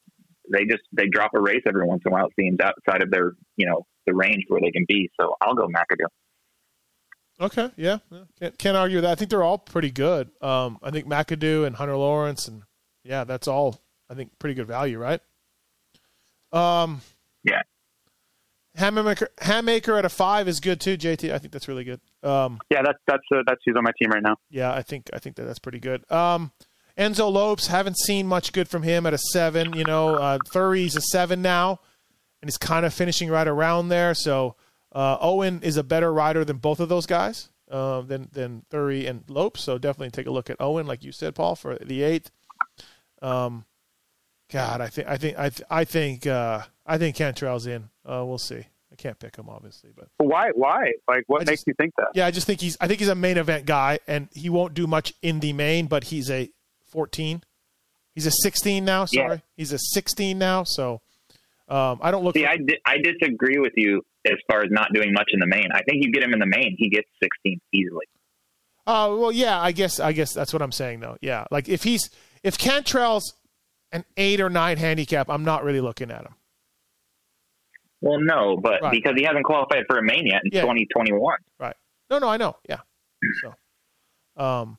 [0.51, 2.27] they just they drop a race every once in a while.
[2.27, 5.11] It seems outside of their you know the range where they can be.
[5.21, 6.07] So I'll go McAdoo.
[7.41, 7.99] Okay, yeah.
[8.39, 9.13] Can't, can't argue with that.
[9.13, 10.31] I think they're all pretty good.
[10.43, 12.65] Um, I think McAdoo and Hunter Lawrence, and
[13.03, 13.81] yeah, that's all.
[14.11, 15.21] I think pretty good value, right?
[16.53, 17.01] Um,
[17.45, 17.63] Yeah.
[18.77, 20.97] Hammaker, Hammaker at a five is good too.
[20.97, 22.01] JT, I think that's really good.
[22.23, 24.37] Um, Yeah, that's that's uh, that's who's on my team right now.
[24.51, 26.09] yeah, I think I think that that's pretty good.
[26.13, 26.53] Um,
[27.01, 29.73] Enzo Lopes, haven't seen much good from him at a seven.
[29.73, 31.81] You know, uh, Thury's a seven now,
[32.43, 34.13] and he's kind of finishing right around there.
[34.15, 34.55] So
[34.93, 39.09] uh, Owen is a better rider than both of those guys, uh, than than Thury
[39.09, 39.63] and Lopes.
[39.63, 42.31] So definitely take a look at Owen, like you said, Paul, for the eighth.
[43.23, 43.65] Um,
[44.53, 47.85] God, I think I think I th- I think uh, I think Cantrell's in.
[48.05, 48.65] Uh, we'll see.
[48.93, 50.51] I can't pick him obviously, but But why?
[50.55, 50.93] Why?
[51.09, 52.09] Like, what I makes just- you think that?
[52.15, 54.75] yeah, I just think he's I think he's a main event guy, and he won't
[54.75, 56.51] do much in the main, but he's a
[56.91, 57.43] 14.
[58.15, 59.07] He's a 16 now.
[59.13, 59.27] Yeah.
[59.29, 60.65] Sorry, he's a 16 now.
[60.65, 61.01] So
[61.69, 62.35] um, I don't look.
[62.35, 65.41] See, for, I, di- I disagree with you as far as not doing much in
[65.41, 65.69] the main.
[65.73, 68.07] I think you get him in the main, he gets 16 easily.
[68.87, 69.61] Oh well, yeah.
[69.61, 71.17] I guess I guess that's what I'm saying though.
[71.21, 72.11] Yeah, like if he's
[72.43, 73.35] if Cantrell's
[73.93, 76.35] an eight or nine handicap, I'm not really looking at him.
[78.01, 78.91] Well, no, but Right.
[78.93, 80.63] because he hasn't qualified for a main yet in Yeah.
[80.63, 81.37] 2021.
[81.59, 81.77] Right.
[82.11, 82.57] No, no, I know.
[82.69, 82.79] Yeah.
[83.43, 84.79] So, um,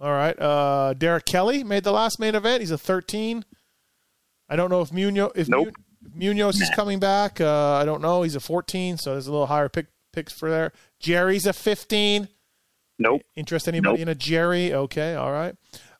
[0.00, 0.38] all right.
[0.38, 2.60] Uh, Derek Kelley made the last main event.
[2.60, 3.44] He's a 13.
[4.48, 5.68] I don't know if Munoz if, Nope.
[6.14, 7.40] Munoz is coming back.
[7.40, 8.22] Uh, I don't know.
[8.22, 10.72] He's a 14, so there's a little higher pick picks for there.
[11.00, 12.28] Jerry's a 15.
[12.98, 13.22] Nope.
[13.36, 14.00] Interest anybody Nope.
[14.00, 14.72] in a Jerry?
[14.72, 15.54] Okay, all right.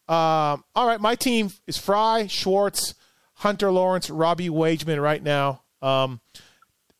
[0.08, 2.94] Um, all right, my team is Frye, Schwartz,
[3.34, 5.62] Hunter Lawrence, Robbie Wageman right now.
[5.82, 6.20] Um,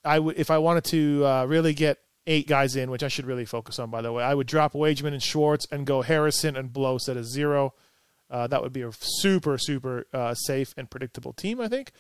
[0.05, 3.27] I would if I wanted to uh, really get eight guys in, which I should
[3.27, 6.57] really focus on, by the way, I would drop Wageman and Schwartz and go Harrison
[6.57, 7.75] and Blow at a zero.
[8.31, 11.91] Uh, that would be a super, super uh, safe and predictable team, I think.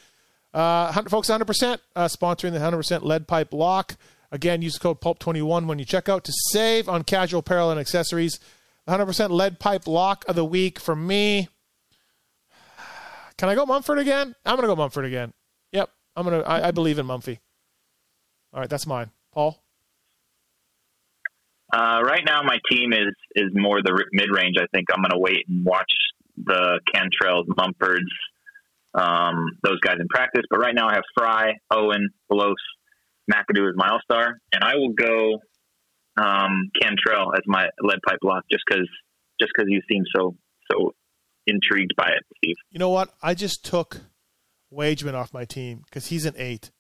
[0.52, 3.96] Uh, 100, folks, 100% uh, sponsoring the 100% lead pipe lock.
[4.30, 8.38] Again, use code PULP21 when you check out to save on casual apparel and accessories.
[8.86, 11.48] 100% lead pipe lock of the week for me.
[13.38, 14.34] Can I go Mumford again?
[14.44, 15.32] I'm going to go Mumford again.
[15.72, 16.50] Yep, I'm going to.
[16.50, 17.38] I believe in Mumphy.
[18.52, 19.10] All right, that's mine.
[19.32, 19.62] Paul.
[21.72, 24.56] Uh, right now, my team is is more the mid range.
[24.58, 25.92] I think I'm going to wait and watch
[26.36, 27.98] the Cantrells, Mumfords,
[28.94, 30.44] um, those guys in practice.
[30.50, 32.54] But right now, I have Frye, Owen, Blose,
[33.30, 35.40] McAdoo as my all star, and I will go
[36.16, 38.88] um, Cantrell as my lead pipe lock just because
[39.40, 40.36] just because you seem so
[40.70, 40.94] so
[41.46, 42.56] intrigued by it, Steve.
[42.70, 43.14] You know what?
[43.22, 44.00] I just took
[44.72, 46.70] Wageman off my team because he's an eight,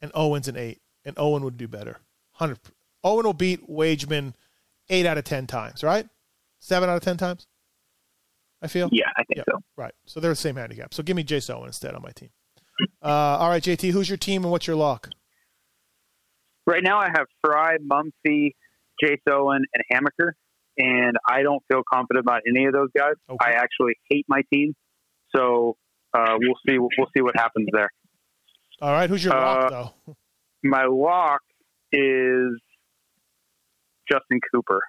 [0.00, 1.98] and Owen's an eight, and Owen would do better.
[2.32, 2.58] Hundred.
[3.06, 4.34] Owen will beat Wageman
[4.90, 6.08] eight out of ten times, right?
[6.58, 7.46] Seven out of ten times.
[8.60, 8.88] I feel.
[8.90, 9.44] Yeah, I think Yeah.
[9.50, 9.60] so.
[9.76, 9.94] Right.
[10.06, 10.92] So they're the same handicap.
[10.92, 12.30] So give me Jace Owen instead on my team.
[13.02, 13.06] Uh,
[13.38, 15.08] all right, JT, who's your team and what's your lock?
[16.66, 18.54] Right now, I have Frye, Mumphy,
[19.02, 20.32] Jace Owen, and Hammaker,
[20.78, 23.14] and I don't feel confident about any of those guys.
[23.30, 23.36] Okay.
[23.40, 24.74] I actually hate my team,
[25.34, 25.76] so
[26.12, 26.78] uh, we'll see.
[26.78, 27.90] We'll see what happens there.
[28.82, 30.16] All right, who's your lock Uh, though?
[30.64, 31.40] My lock
[31.92, 32.60] is
[34.10, 34.80] Justin Cooper.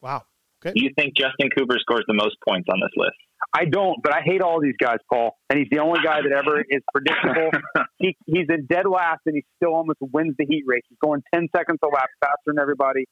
[0.00, 0.22] Wow.
[0.64, 0.72] Okay.
[0.78, 3.16] You think Justin Cooper scores the most points on this list?
[3.52, 5.36] I don't, but I hate all these guys, Paul.
[5.50, 7.50] And he's the only guy that ever is predictable.
[7.98, 10.82] he, he's in dead last, and he still almost wins the heat race.
[10.88, 13.04] He's going 10 seconds a lap faster than everybody.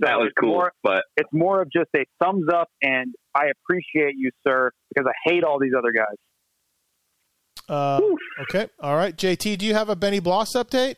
[0.00, 3.46] So That was cool, More, but it's more of just a thumbs up, and I
[3.50, 6.16] appreciate you, sir, because I hate all these other guys.
[7.68, 8.00] Uh,
[8.42, 8.68] okay.
[8.80, 10.96] All right, JT, do you have a Benny Bloss update?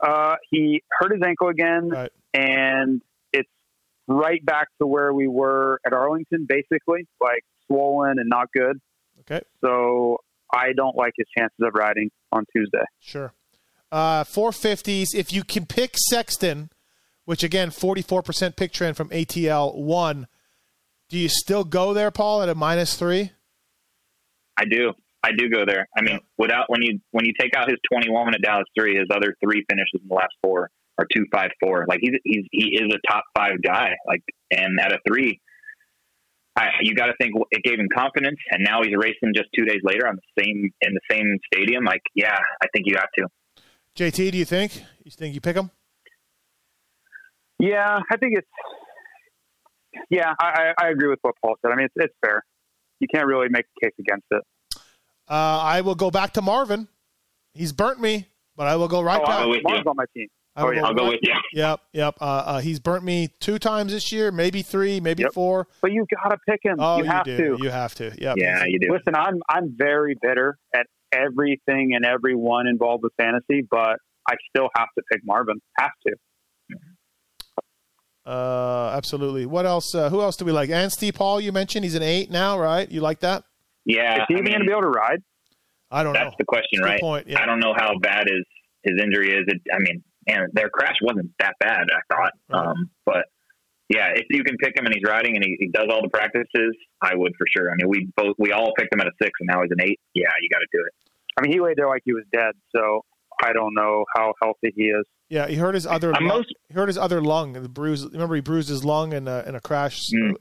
[0.00, 2.12] Uh, he hurt his ankle again, Right.
[2.34, 3.48] and it's
[4.06, 8.80] right back to where we were at Arlington, basically, like swollen and not good.
[9.20, 9.40] Okay.
[9.62, 10.18] So
[10.52, 12.84] I don't like his chances of riding on Tuesday.
[13.00, 13.32] Sure.
[13.90, 15.14] Uh, 450s.
[15.14, 16.70] If you can pick Sexton,
[17.24, 20.26] which again, 44% pick trend from ATL one,
[21.08, 23.30] do you still go there, Paul, at a minus three?
[24.56, 24.92] I do.
[25.26, 25.88] I do go there.
[25.96, 29.08] I mean, without when you when you take out his 21 at Dallas three, his
[29.10, 31.84] other three finishes in the last four are two five four.
[31.88, 33.96] Like he's he's he is a top five guy.
[34.06, 34.22] Like
[34.52, 35.40] and at a three,
[36.54, 38.38] I, you got to think it gave him confidence.
[38.52, 41.84] And now he's racing just two days later on the same in the same stadium.
[41.84, 43.28] Like, yeah, I think you have to.
[43.96, 45.70] JT, do you think you think you pick him?
[47.58, 48.48] Yeah, I think it's.
[50.10, 51.72] Yeah, I, I agree with what Paul said.
[51.72, 52.44] I mean, it's, it's fair.
[53.00, 54.42] You can't really make a case against it.
[55.28, 56.88] Uh, I will go back to Marvin.
[57.54, 59.34] He's burnt me, but I will go right Oh, back.
[59.40, 59.90] I'll go with Marvin's you.
[59.90, 60.28] on my team.
[60.54, 60.82] I Oh, will yeah.
[60.84, 61.34] I'll go with you.
[61.52, 62.14] Yep, yep.
[62.20, 65.32] Uh, uh, he's burnt me two times this year, maybe three, maybe Yep.
[65.34, 65.66] four.
[65.82, 66.76] But you got to pick him.
[66.78, 67.36] Oh, you have do.
[67.56, 67.62] to.
[67.62, 68.12] You have to.
[68.18, 68.36] Yep.
[68.38, 68.92] Yeah, you do.
[68.92, 73.98] Listen, I'm I'm very bitter at everything and everyone involved with fantasy, but
[74.28, 75.60] I still have to pick Marvin.
[75.78, 76.14] Have to.
[78.24, 79.46] Uh, absolutely.
[79.46, 79.94] What else?
[79.94, 80.68] Uh, who else do we like?
[80.70, 82.90] Anstie Paul, you mentioned he's an eight now, right?
[82.90, 83.44] You like that?
[83.86, 85.20] Yeah, Is he I even mean, going to be able to ride?
[85.90, 86.18] I don't know.
[86.24, 87.00] that's the question, Good right?
[87.00, 87.40] point, yeah.
[87.40, 88.44] I don't know how bad his
[88.82, 89.44] his injury is.
[89.46, 91.86] It, I mean, man, their crash wasn't that bad.
[91.90, 92.66] I thought, Right.
[92.66, 93.24] um, but
[93.88, 96.08] yeah, if you can pick him and he's riding and he, he does all the
[96.08, 97.70] practices, I would for sure.
[97.70, 99.80] I mean, we both we all picked him at a six, and now he's an
[99.80, 100.00] eight.
[100.14, 100.92] Yeah, you got to do it.
[101.38, 103.02] I mean, he laid there like he was dead, so
[103.42, 105.04] I don't know how healthy he is.
[105.28, 106.12] Yeah, he hurt his other.
[106.14, 106.38] I'm lung.
[106.38, 107.52] most- he hurt his other lung.
[107.52, 108.04] The bruise.
[108.06, 110.10] Remember, he bruised his lung in a in a crash.
[110.10, 110.34] Mm.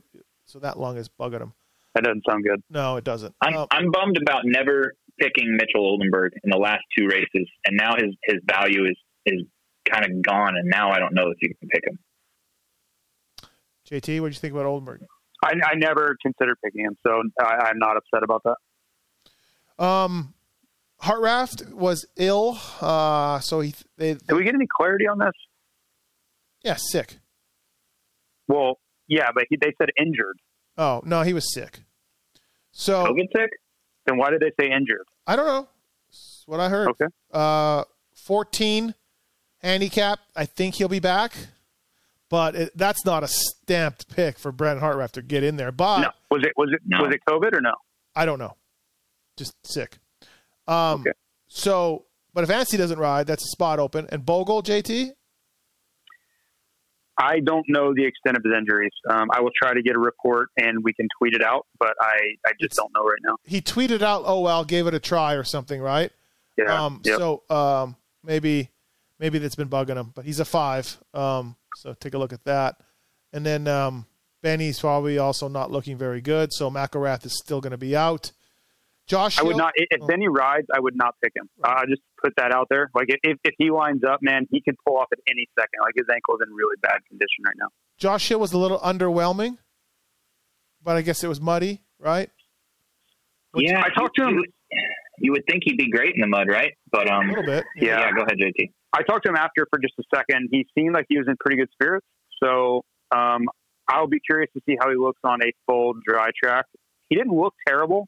[0.45, 1.53] So that lung is bugging him.
[1.95, 2.61] That doesn't sound good.
[2.69, 3.33] No, it doesn't.
[3.41, 7.77] I'm Um, I'm bummed about never picking Mitchell Oldenburg in the last two races, and
[7.77, 9.41] now his his value is is
[9.89, 11.99] kind of gone, and now I don't know if you can pick him.
[13.89, 15.01] JT, what do you think about Oldenburg?
[15.43, 19.83] I, I never considered picking him, so I, I'm not upset about that.
[19.83, 20.33] Um,
[21.01, 22.57] Hartranft was ill.
[22.81, 25.33] Uh, so he they, Did we get any clarity on this?
[26.63, 27.19] yeah sick.
[28.47, 30.39] Well, yeah, but he, they said injured.
[30.77, 31.81] Oh no, he was sick.
[32.77, 33.49] So COVID sick?
[34.05, 35.07] Then why did they say injured?
[35.25, 35.67] I don't know.
[36.09, 36.89] That's what I heard.
[36.89, 37.05] Okay.
[37.31, 38.93] Uh, 14
[39.61, 40.19] handicap.
[40.35, 41.33] I think he'll be back,
[42.29, 45.71] but it, that's not a stamped pick for Brent Hartranft to get in there.
[45.71, 46.09] But no.
[46.31, 47.01] Was it was it No.
[47.03, 47.73] was it COVID or no?
[48.15, 48.55] I don't know.
[49.37, 49.97] Just sick.
[50.67, 51.11] Um, Okay.
[51.47, 54.07] So, but if Anstie doesn't ride, that's a spot open.
[54.11, 55.13] And Bogle, JT?
[57.17, 58.91] I don't know the extent of his injuries.
[59.09, 61.93] Um, I will try to get a report and we can tweet it out, but
[62.01, 63.35] I, I just It's- don't know right now.
[63.45, 66.11] He tweeted out, oh, well, gave it a try or something, right?
[66.57, 66.85] Yeah.
[66.85, 67.17] Um, yep.
[67.17, 68.69] So um, maybe
[69.19, 70.97] maybe that's been bugging him, but he's a five.
[71.13, 72.75] Um, so take a look at that.
[73.33, 74.05] And then um,
[74.41, 76.53] Benny's probably also not looking very good.
[76.53, 78.31] So McElrath is still going to be out.
[79.07, 79.73] Josh, I would Hill- not.
[79.75, 80.07] If Oh.
[80.07, 81.47] Benny rides, I would not pick him.
[81.63, 82.89] I just put that out there.
[82.95, 85.79] Like if, if he lines up, man, he could pull off at any second.
[85.83, 87.67] Like his ankle's in really bad condition right now.
[87.99, 89.57] Josh Hill was a little underwhelming,
[90.83, 92.29] but I guess it was muddy, right?
[93.55, 94.43] yeah, I talked to him-
[95.19, 96.73] You would, think he'd be great in the mud, right?
[96.91, 97.63] But um, A little bit.
[97.77, 97.99] Yeah.
[98.01, 98.71] yeah, go ahead, JT.
[98.93, 100.49] I talked to him after for just a second.
[100.51, 102.05] He seemed like he was in pretty good spirits.
[102.43, 102.83] So
[103.15, 103.43] um,
[103.87, 106.65] I'll be curious to see how he looks on a full dry track.
[107.07, 108.07] He didn't look terrible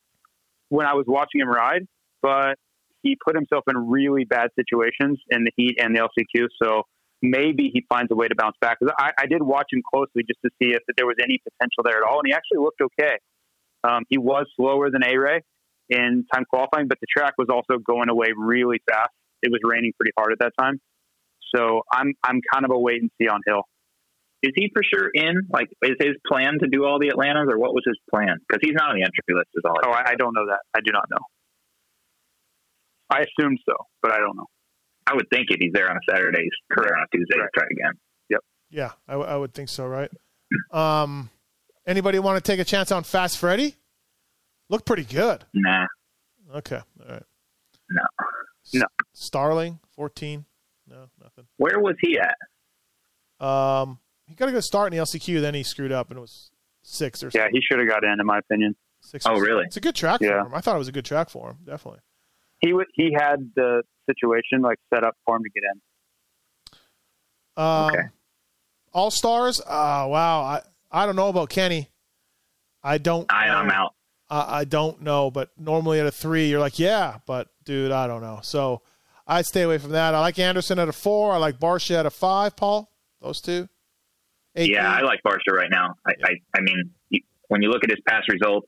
[0.69, 1.87] when I was watching him ride,
[2.21, 2.55] but
[3.03, 6.47] he put himself in really bad situations in the heat and the LCQ.
[6.61, 6.83] So
[7.21, 8.77] maybe he finds a way to bounce back.
[8.99, 11.97] I, I did watch him closely just to see if there was any potential there
[11.97, 13.17] at all, and he actually looked okay.
[13.83, 15.41] Um, he was slower than A Ray
[15.89, 19.11] in time qualifying, but the track was also going away really fast.
[19.41, 20.79] It was raining pretty hard at that time.
[21.55, 23.63] So I'm I'm kind of a wait and see on Hill.
[24.43, 25.47] Is he for sure in?
[25.49, 28.37] Like, is his plan to do all the Atlantas, or what was his plan?
[28.47, 29.47] Because he's not on the entry list.
[29.55, 29.75] Is all.
[29.83, 30.59] Oh, I, I don't know that.
[30.75, 31.17] I do not know.
[33.09, 34.45] I assumed so, but I don't know.
[35.09, 37.35] I would think if he's there on a Saturday, he's there on a Tuesday.
[37.37, 37.53] Correct.
[37.55, 37.93] Try again.
[38.29, 38.39] Yep.
[38.69, 40.11] Yeah, I, w- I would think so, right?
[40.71, 41.29] Um,
[41.85, 43.75] anybody want to take a chance on Fast Freddy?
[44.69, 45.45] Look pretty good.
[45.53, 45.85] Nah,
[46.55, 47.23] Okay, all right.
[47.89, 48.01] no.
[48.73, 48.85] No.
[49.13, 50.43] Starling, 14.
[50.89, 51.45] No, nothing.
[51.55, 53.45] Where was he at?
[53.45, 56.21] Um, he got a good start in the LCQ, then he screwed up and it
[56.21, 56.51] was
[56.83, 58.75] six or Yeah, he should have got in, in my opinion.
[59.01, 59.63] Six Oh, really?
[59.65, 60.41] It's a good track Yeah.
[60.43, 60.55] for him.
[60.55, 62.01] I thought it was a good track for him, definitely.
[62.59, 65.81] He w- he had the situation like set up for him to get in.
[67.63, 68.03] Um, Okay.
[68.93, 69.59] All stars.
[69.61, 70.41] Uh, wow.
[70.41, 70.61] I
[70.91, 71.89] I don't know about Kenny.
[72.83, 73.31] I don't.
[73.31, 73.93] I, I'm out.
[74.29, 78.07] I, I don't know, but normally at a three, you're like, yeah, but dude, I
[78.07, 78.39] don't know.
[78.41, 78.81] So
[79.27, 80.15] I'd stay away from that.
[80.15, 81.33] I like Anderson at a four.
[81.33, 82.55] I like Barcia at a five.
[82.55, 82.89] Paul,
[83.21, 83.67] those two.
[84.57, 85.95] Eight, Yeah, I like Barcia right now.
[86.05, 86.91] I, I, I mean,
[87.47, 88.67] when you look at his past results,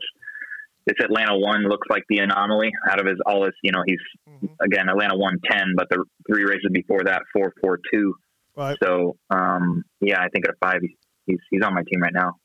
[0.85, 3.53] this Atlanta one looks like the anomaly out of his all his.
[3.63, 4.45] You know, he's Mm-hmm.
[4.63, 8.15] again Atlanta won ten, but the three races before that four four two.
[8.55, 8.77] Right.
[8.81, 10.91] So um, yeah, I think at a five, he's,
[11.25, 12.35] he's he's on my team right now.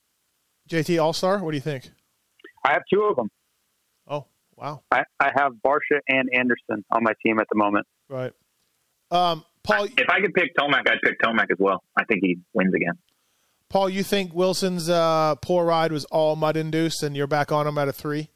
[0.68, 1.38] JT All Star.
[1.38, 1.90] What do you think?
[2.64, 3.28] I have two of them.
[4.09, 4.26] Oh,
[4.57, 4.82] wow.
[4.90, 7.86] I, I have Barcia and Anderson on my team at the moment.
[8.09, 8.32] Right.
[9.11, 11.82] Um, Paul, If I could pick Tomac, I'd pick Tomac as well.
[11.97, 12.95] I think he wins again.
[13.75, 17.66] Paul, you think Wilson's uh, poor ride was all mud induced, and you're back on
[17.66, 18.29] him at a three?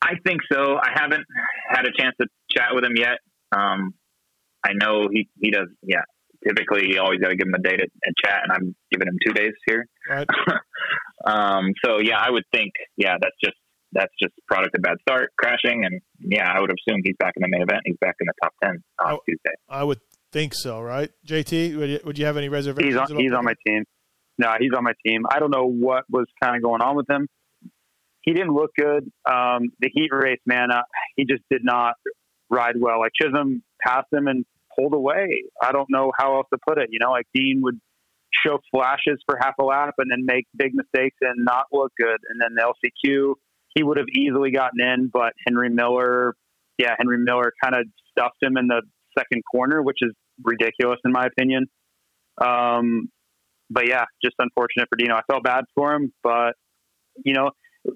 [0.00, 0.76] I think so.
[0.76, 1.24] I haven't
[1.68, 3.18] had a chance to chat with him yet.
[3.50, 3.92] Um,
[4.64, 5.66] I know he, he does.
[5.82, 6.02] Yeah,
[6.46, 9.08] typically you always got to give him a day to and chat, and I'm giving
[9.08, 9.84] him two days here.
[10.08, 10.28] Right.
[11.26, 13.56] um, so yeah, I would think yeah, that's just
[13.90, 17.40] that's just product of bad start, crashing, and yeah, I would assume he's back in
[17.42, 17.80] the main event.
[17.84, 19.18] He's back in the top ten on Oh.
[19.28, 19.56] Tuesday.
[19.68, 19.98] I would
[20.30, 21.10] think so, right?
[21.26, 22.94] JT, would you, would you have any reservations?
[22.94, 23.10] He's on.
[23.10, 23.84] about He's on my team.
[24.40, 25.24] No, he's on my team.
[25.30, 27.28] I don't know what was kind of going on with him.
[28.22, 29.04] He didn't look good.
[29.30, 30.80] Um, the heat race, man, uh,
[31.14, 31.96] he just did not
[32.48, 33.00] ride well.
[33.00, 35.42] Like Chisholm passed him and pulled away.
[35.62, 36.88] I don't know how else to put it.
[36.90, 37.78] You know, like Dean would
[38.46, 42.18] show flashes for half a lap and then make big mistakes and not look good.
[42.30, 43.34] And then the LCQ,
[43.74, 46.34] he would have easily gotten in, but Henry Miller,
[46.78, 48.80] yeah, Henry Miller kind of stuffed him in the
[49.18, 50.12] second corner, which is
[50.42, 51.66] ridiculous in my opinion.
[52.42, 53.10] Um,
[53.70, 55.14] but yeah, just unfortunate for Dino.
[55.14, 56.54] I felt bad for him, but
[57.24, 57.50] you know,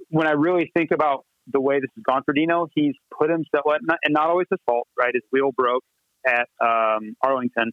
[0.08, 3.64] when I really think about the way this has gone for Dino, he's put himself,
[3.66, 5.12] and not always his fault, right?
[5.12, 5.84] His wheel broke
[6.26, 7.72] at um, Arlington,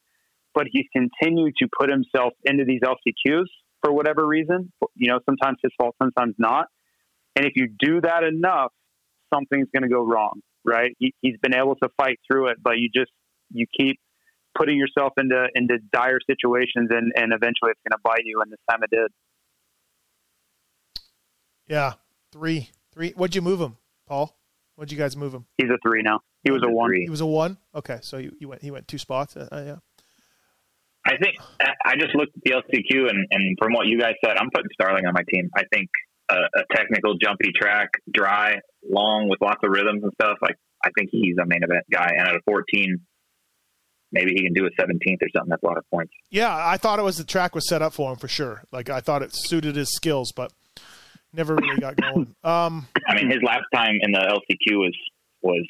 [0.53, 3.45] but he's continued to put himself into these LCQs
[3.81, 4.71] for whatever reason.
[4.95, 6.67] You know, sometimes his fault, sometimes not.
[7.35, 8.71] And if you do that enough,
[9.33, 10.91] something's going to go wrong, right?
[10.99, 13.11] He, he's been able to fight through it, but you just
[13.53, 13.99] you keep
[14.57, 18.41] putting yourself into into dire situations, and and eventually it's going to bite you.
[18.41, 19.11] And this time it did.
[21.67, 21.93] Yeah,
[22.31, 23.11] three, three.
[23.11, 23.77] What'd you move him,
[24.07, 24.35] Paul?
[24.75, 25.45] What'd you guys move him?
[25.57, 26.21] He's a three now.
[26.43, 26.91] He was a one.
[26.93, 27.57] He was a one.
[27.75, 29.37] Okay, so you, you went he went two spots.
[29.37, 29.75] Uh, uh, yeah.
[31.05, 31.35] I think
[31.85, 34.69] I just looked at the LCQ, and, and from what you guys said, I'm putting
[34.73, 35.49] Starling on my team.
[35.55, 35.89] I think
[36.29, 40.37] a, a technical, jumpy track, dry, long, with lots of rhythms and stuff.
[40.41, 42.09] Like I think he's a main event guy.
[42.17, 42.99] And at a 14,
[44.11, 45.49] maybe he can do a 17th or something.
[45.49, 46.13] That's a lot of points.
[46.29, 48.63] Yeah, I thought it was the track was set up for him for sure.
[48.71, 50.51] Like I thought it suited his skills, but
[51.33, 52.35] never really got going.
[52.43, 54.97] Um, I mean, his last time in the LCQ was
[55.41, 55.67] was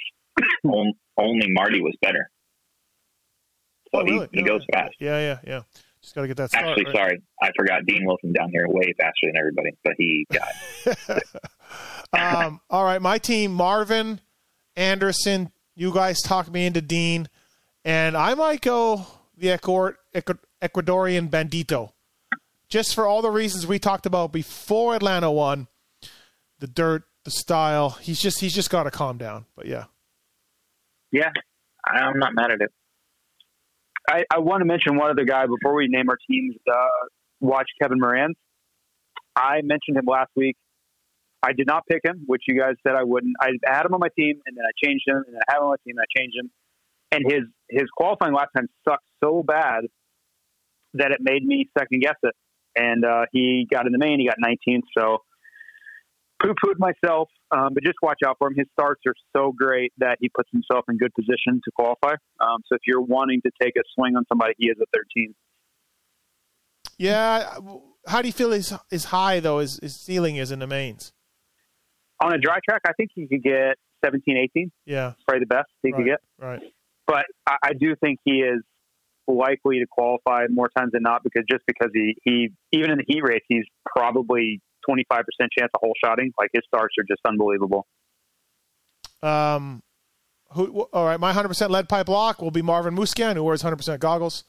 [0.65, 2.29] on- only Marty was better.
[3.93, 4.29] So oh, really?
[4.31, 4.95] he, he Yeah, goes fast.
[4.99, 5.61] Yeah, yeah, yeah.
[6.01, 6.65] Just got to get that start.
[6.65, 6.95] Actually, right?
[6.95, 11.25] sorry, I forgot Dean Wilson down here way faster than everybody, but he got
[12.47, 14.19] um, all right, my team: Marvin,
[14.75, 15.51] Anderson.
[15.75, 17.27] You guys talked me into Dean,
[17.83, 19.05] and I might go
[19.37, 21.91] the Ecuador, Ecuadorian Bandito,
[22.69, 25.67] just for all the reasons we talked about before Atlanta won.
[26.59, 27.91] The dirt, the style.
[28.01, 29.45] He's just he's just got to calm down.
[29.55, 29.85] But yeah,
[31.11, 31.31] yeah.
[31.85, 32.71] I'm not mad at it.
[34.07, 36.55] I, I want to mention one other guy before we name our teams.
[36.71, 37.07] Uh,
[37.39, 38.33] watch Kevin Moran.
[39.35, 40.57] I mentioned him last week.
[41.43, 43.33] I did not pick him, which you guys said I wouldn't.
[43.41, 45.63] I had him on my team, and then I changed him, and I had him
[45.63, 46.51] on my team, and I changed him.
[47.11, 49.81] And his his qualifying last time sucked so bad
[50.93, 52.35] that it made me second guess it.
[52.75, 54.83] And uh, he got in the main, he got 19th.
[54.97, 55.17] So
[56.41, 58.55] poo pooed myself, um, but just watch out for him.
[58.55, 62.13] His starts are so great that he puts himself in good position to qualify.
[62.39, 65.33] Um, so if you're wanting to take a swing on somebody, he is a 13.
[66.97, 67.57] yeah.
[68.07, 69.59] How do you feel his his high though?
[69.59, 71.13] His, his ceiling is in the mains.
[72.23, 74.71] On a dry track, I think he could get 17, 18.
[74.85, 76.19] Yeah, Probably the best he right, could get.
[76.39, 76.61] right.
[77.11, 78.61] But I, I do think he is
[79.27, 83.03] likely to qualify more times than not because just because he, he even in the
[83.05, 86.31] heat race, he's probably 25% chance of hole shotting.
[86.39, 87.85] Like his starts are just unbelievable.
[89.21, 89.83] Um,
[90.53, 90.87] who?
[90.93, 94.45] All right, my 100% lead pipe lock will be Marvin Musquin who wears 100% goggles.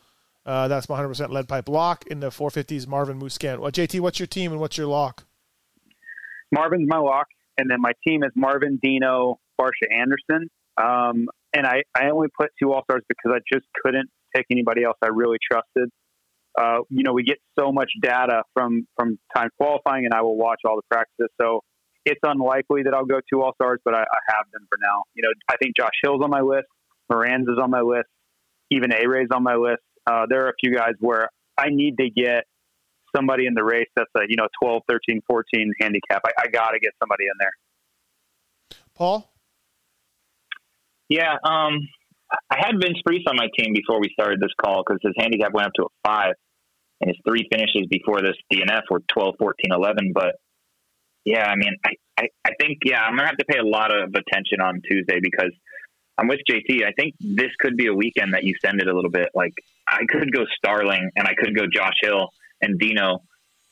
[0.46, 2.86] Uh, that's my 100% lead pipe lock in the 450s.
[2.86, 5.24] Marvin Musquin Well, JT, what's your team and what's your lock?
[6.52, 7.26] Marvin's my lock,
[7.58, 10.48] and then my team is Marvin, Dino, Barcia Anderson.
[10.76, 14.84] Um, and I, I only put two All Stars because I just couldn't pick anybody
[14.84, 15.90] else I really trusted.
[16.58, 20.36] Uh, you know, we get so much data from from time qualifying, and I will
[20.36, 21.28] watch all the practices.
[21.40, 21.62] So
[22.04, 25.04] it's unlikely that I'll go two All Stars, but I, I have them for now.
[25.14, 26.66] You know, I think Josh Hill's on my list,
[27.10, 28.08] Moran's is on my list,
[28.70, 29.82] even A Ray's on my list.
[30.06, 32.44] Uh, there are a few guys where I need to get
[33.14, 36.22] somebody in the race that's a you know 12, 13, 14 handicap.
[36.26, 37.52] I, I got to get somebody in there.
[38.94, 39.31] Paul?
[41.12, 41.88] Yeah, um,
[42.50, 45.52] I had Vince Friese on my team before we started this call because his handicap
[45.52, 46.34] went up to a five,
[47.02, 50.12] and his three finishes before this DNF were 12, 14, 11.
[50.14, 50.36] But
[51.26, 53.94] Yeah, I mean, I, I, I think yeah, I'm gonna have to pay a lot
[53.94, 55.52] of attention on Tuesday because
[56.16, 56.82] I'm with JT.
[56.82, 59.28] I think this could be a weekend that you send it a little bit.
[59.34, 59.52] Like
[59.86, 62.30] I could go Starling and I could go Josh Hill
[62.62, 63.18] and Dino,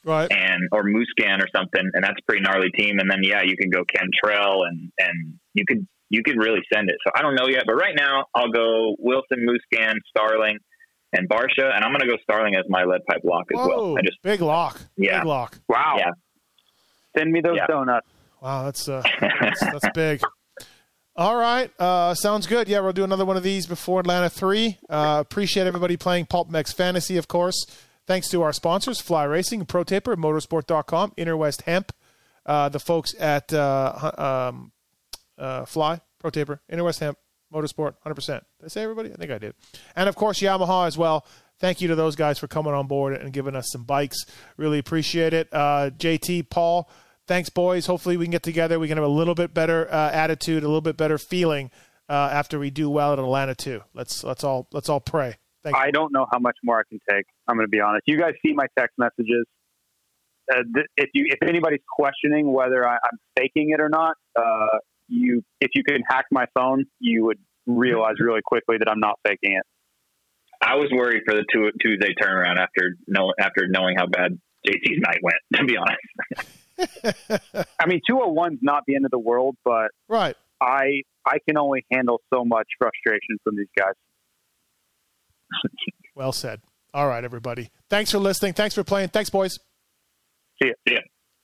[0.04, 0.30] right?
[0.30, 2.98] And or Musquin or something, and that's a pretty gnarly team.
[2.98, 6.90] And then yeah, you can go Cantrell and and you could you could really send
[6.90, 6.96] it.
[7.06, 10.58] So I don't know yet, but right now I'll go Wilson, Musquin, Starling,
[11.12, 13.68] and Barcia, and I'm going to go Starling as my lead pipe lock as Whoa,
[13.68, 13.98] well.
[13.98, 15.58] I just big lock, yeah, big lock.
[15.68, 16.10] Wow, yeah.
[17.16, 17.66] Send me those yeah.
[17.66, 18.06] donuts.
[18.40, 19.02] Wow, that's uh,
[19.40, 20.20] that's, that's big.
[21.16, 22.68] All right, uh, sounds good.
[22.68, 24.78] Yeah, we'll do another one of these before Atlanta three.
[24.88, 27.66] Uh, appreciate everybody playing PulpMX Fantasy, of course.
[28.10, 31.92] Thanks to our sponsors, Fly Racing, Pro Taper, Motorsport.com, Interwest Hemp,
[32.44, 34.72] uh, the folks at uh, um,
[35.38, 37.18] uh, Fly, Pro Taper, Interwest Hemp,
[37.54, 38.26] Motorsport, 100%.
[38.26, 39.12] Did I say everybody?
[39.12, 39.54] I think I did.
[39.94, 41.24] And of course, Yamaha as well.
[41.60, 44.16] Thank you to those guys for coming on board and giving us some bikes.
[44.56, 45.48] Really appreciate it.
[45.52, 46.90] Uh, JT, Paul,
[47.28, 47.86] thanks, boys.
[47.86, 48.80] Hopefully, we can get together.
[48.80, 51.70] We can have a little bit better uh, attitude, a little bit better feeling
[52.08, 53.82] uh, after we do well at Atlanta too.
[53.94, 55.36] Let's let's all let's all pray.
[55.62, 55.92] Thank I you.
[55.92, 57.26] don't know how much more I can take.
[57.46, 58.04] I'm going to be honest.
[58.06, 59.46] You guys see my text messages.
[60.50, 64.78] Uh, th- if you if anybody's questioning whether I, am faking it or not, uh,
[65.08, 69.18] you if you can hack my phone, you would realize really quickly that I'm not
[69.26, 69.62] faking it.
[70.62, 75.00] I was worried for the two, Tuesday turnaround after know, after knowing how bad JT's
[75.00, 75.38] night went.
[75.56, 79.56] To be honest, I mean, two hundred oh one's not the end of the world,
[79.64, 80.36] but right.
[80.60, 83.94] I I can only handle so much frustration from these guys.
[86.14, 86.60] Well said.
[86.92, 87.70] All right, everybody.
[87.88, 88.52] Thanks for listening.
[88.54, 89.08] Thanks for playing.
[89.08, 89.58] Thanks, boys.
[90.62, 90.74] See ya.
[90.86, 91.00] See ya.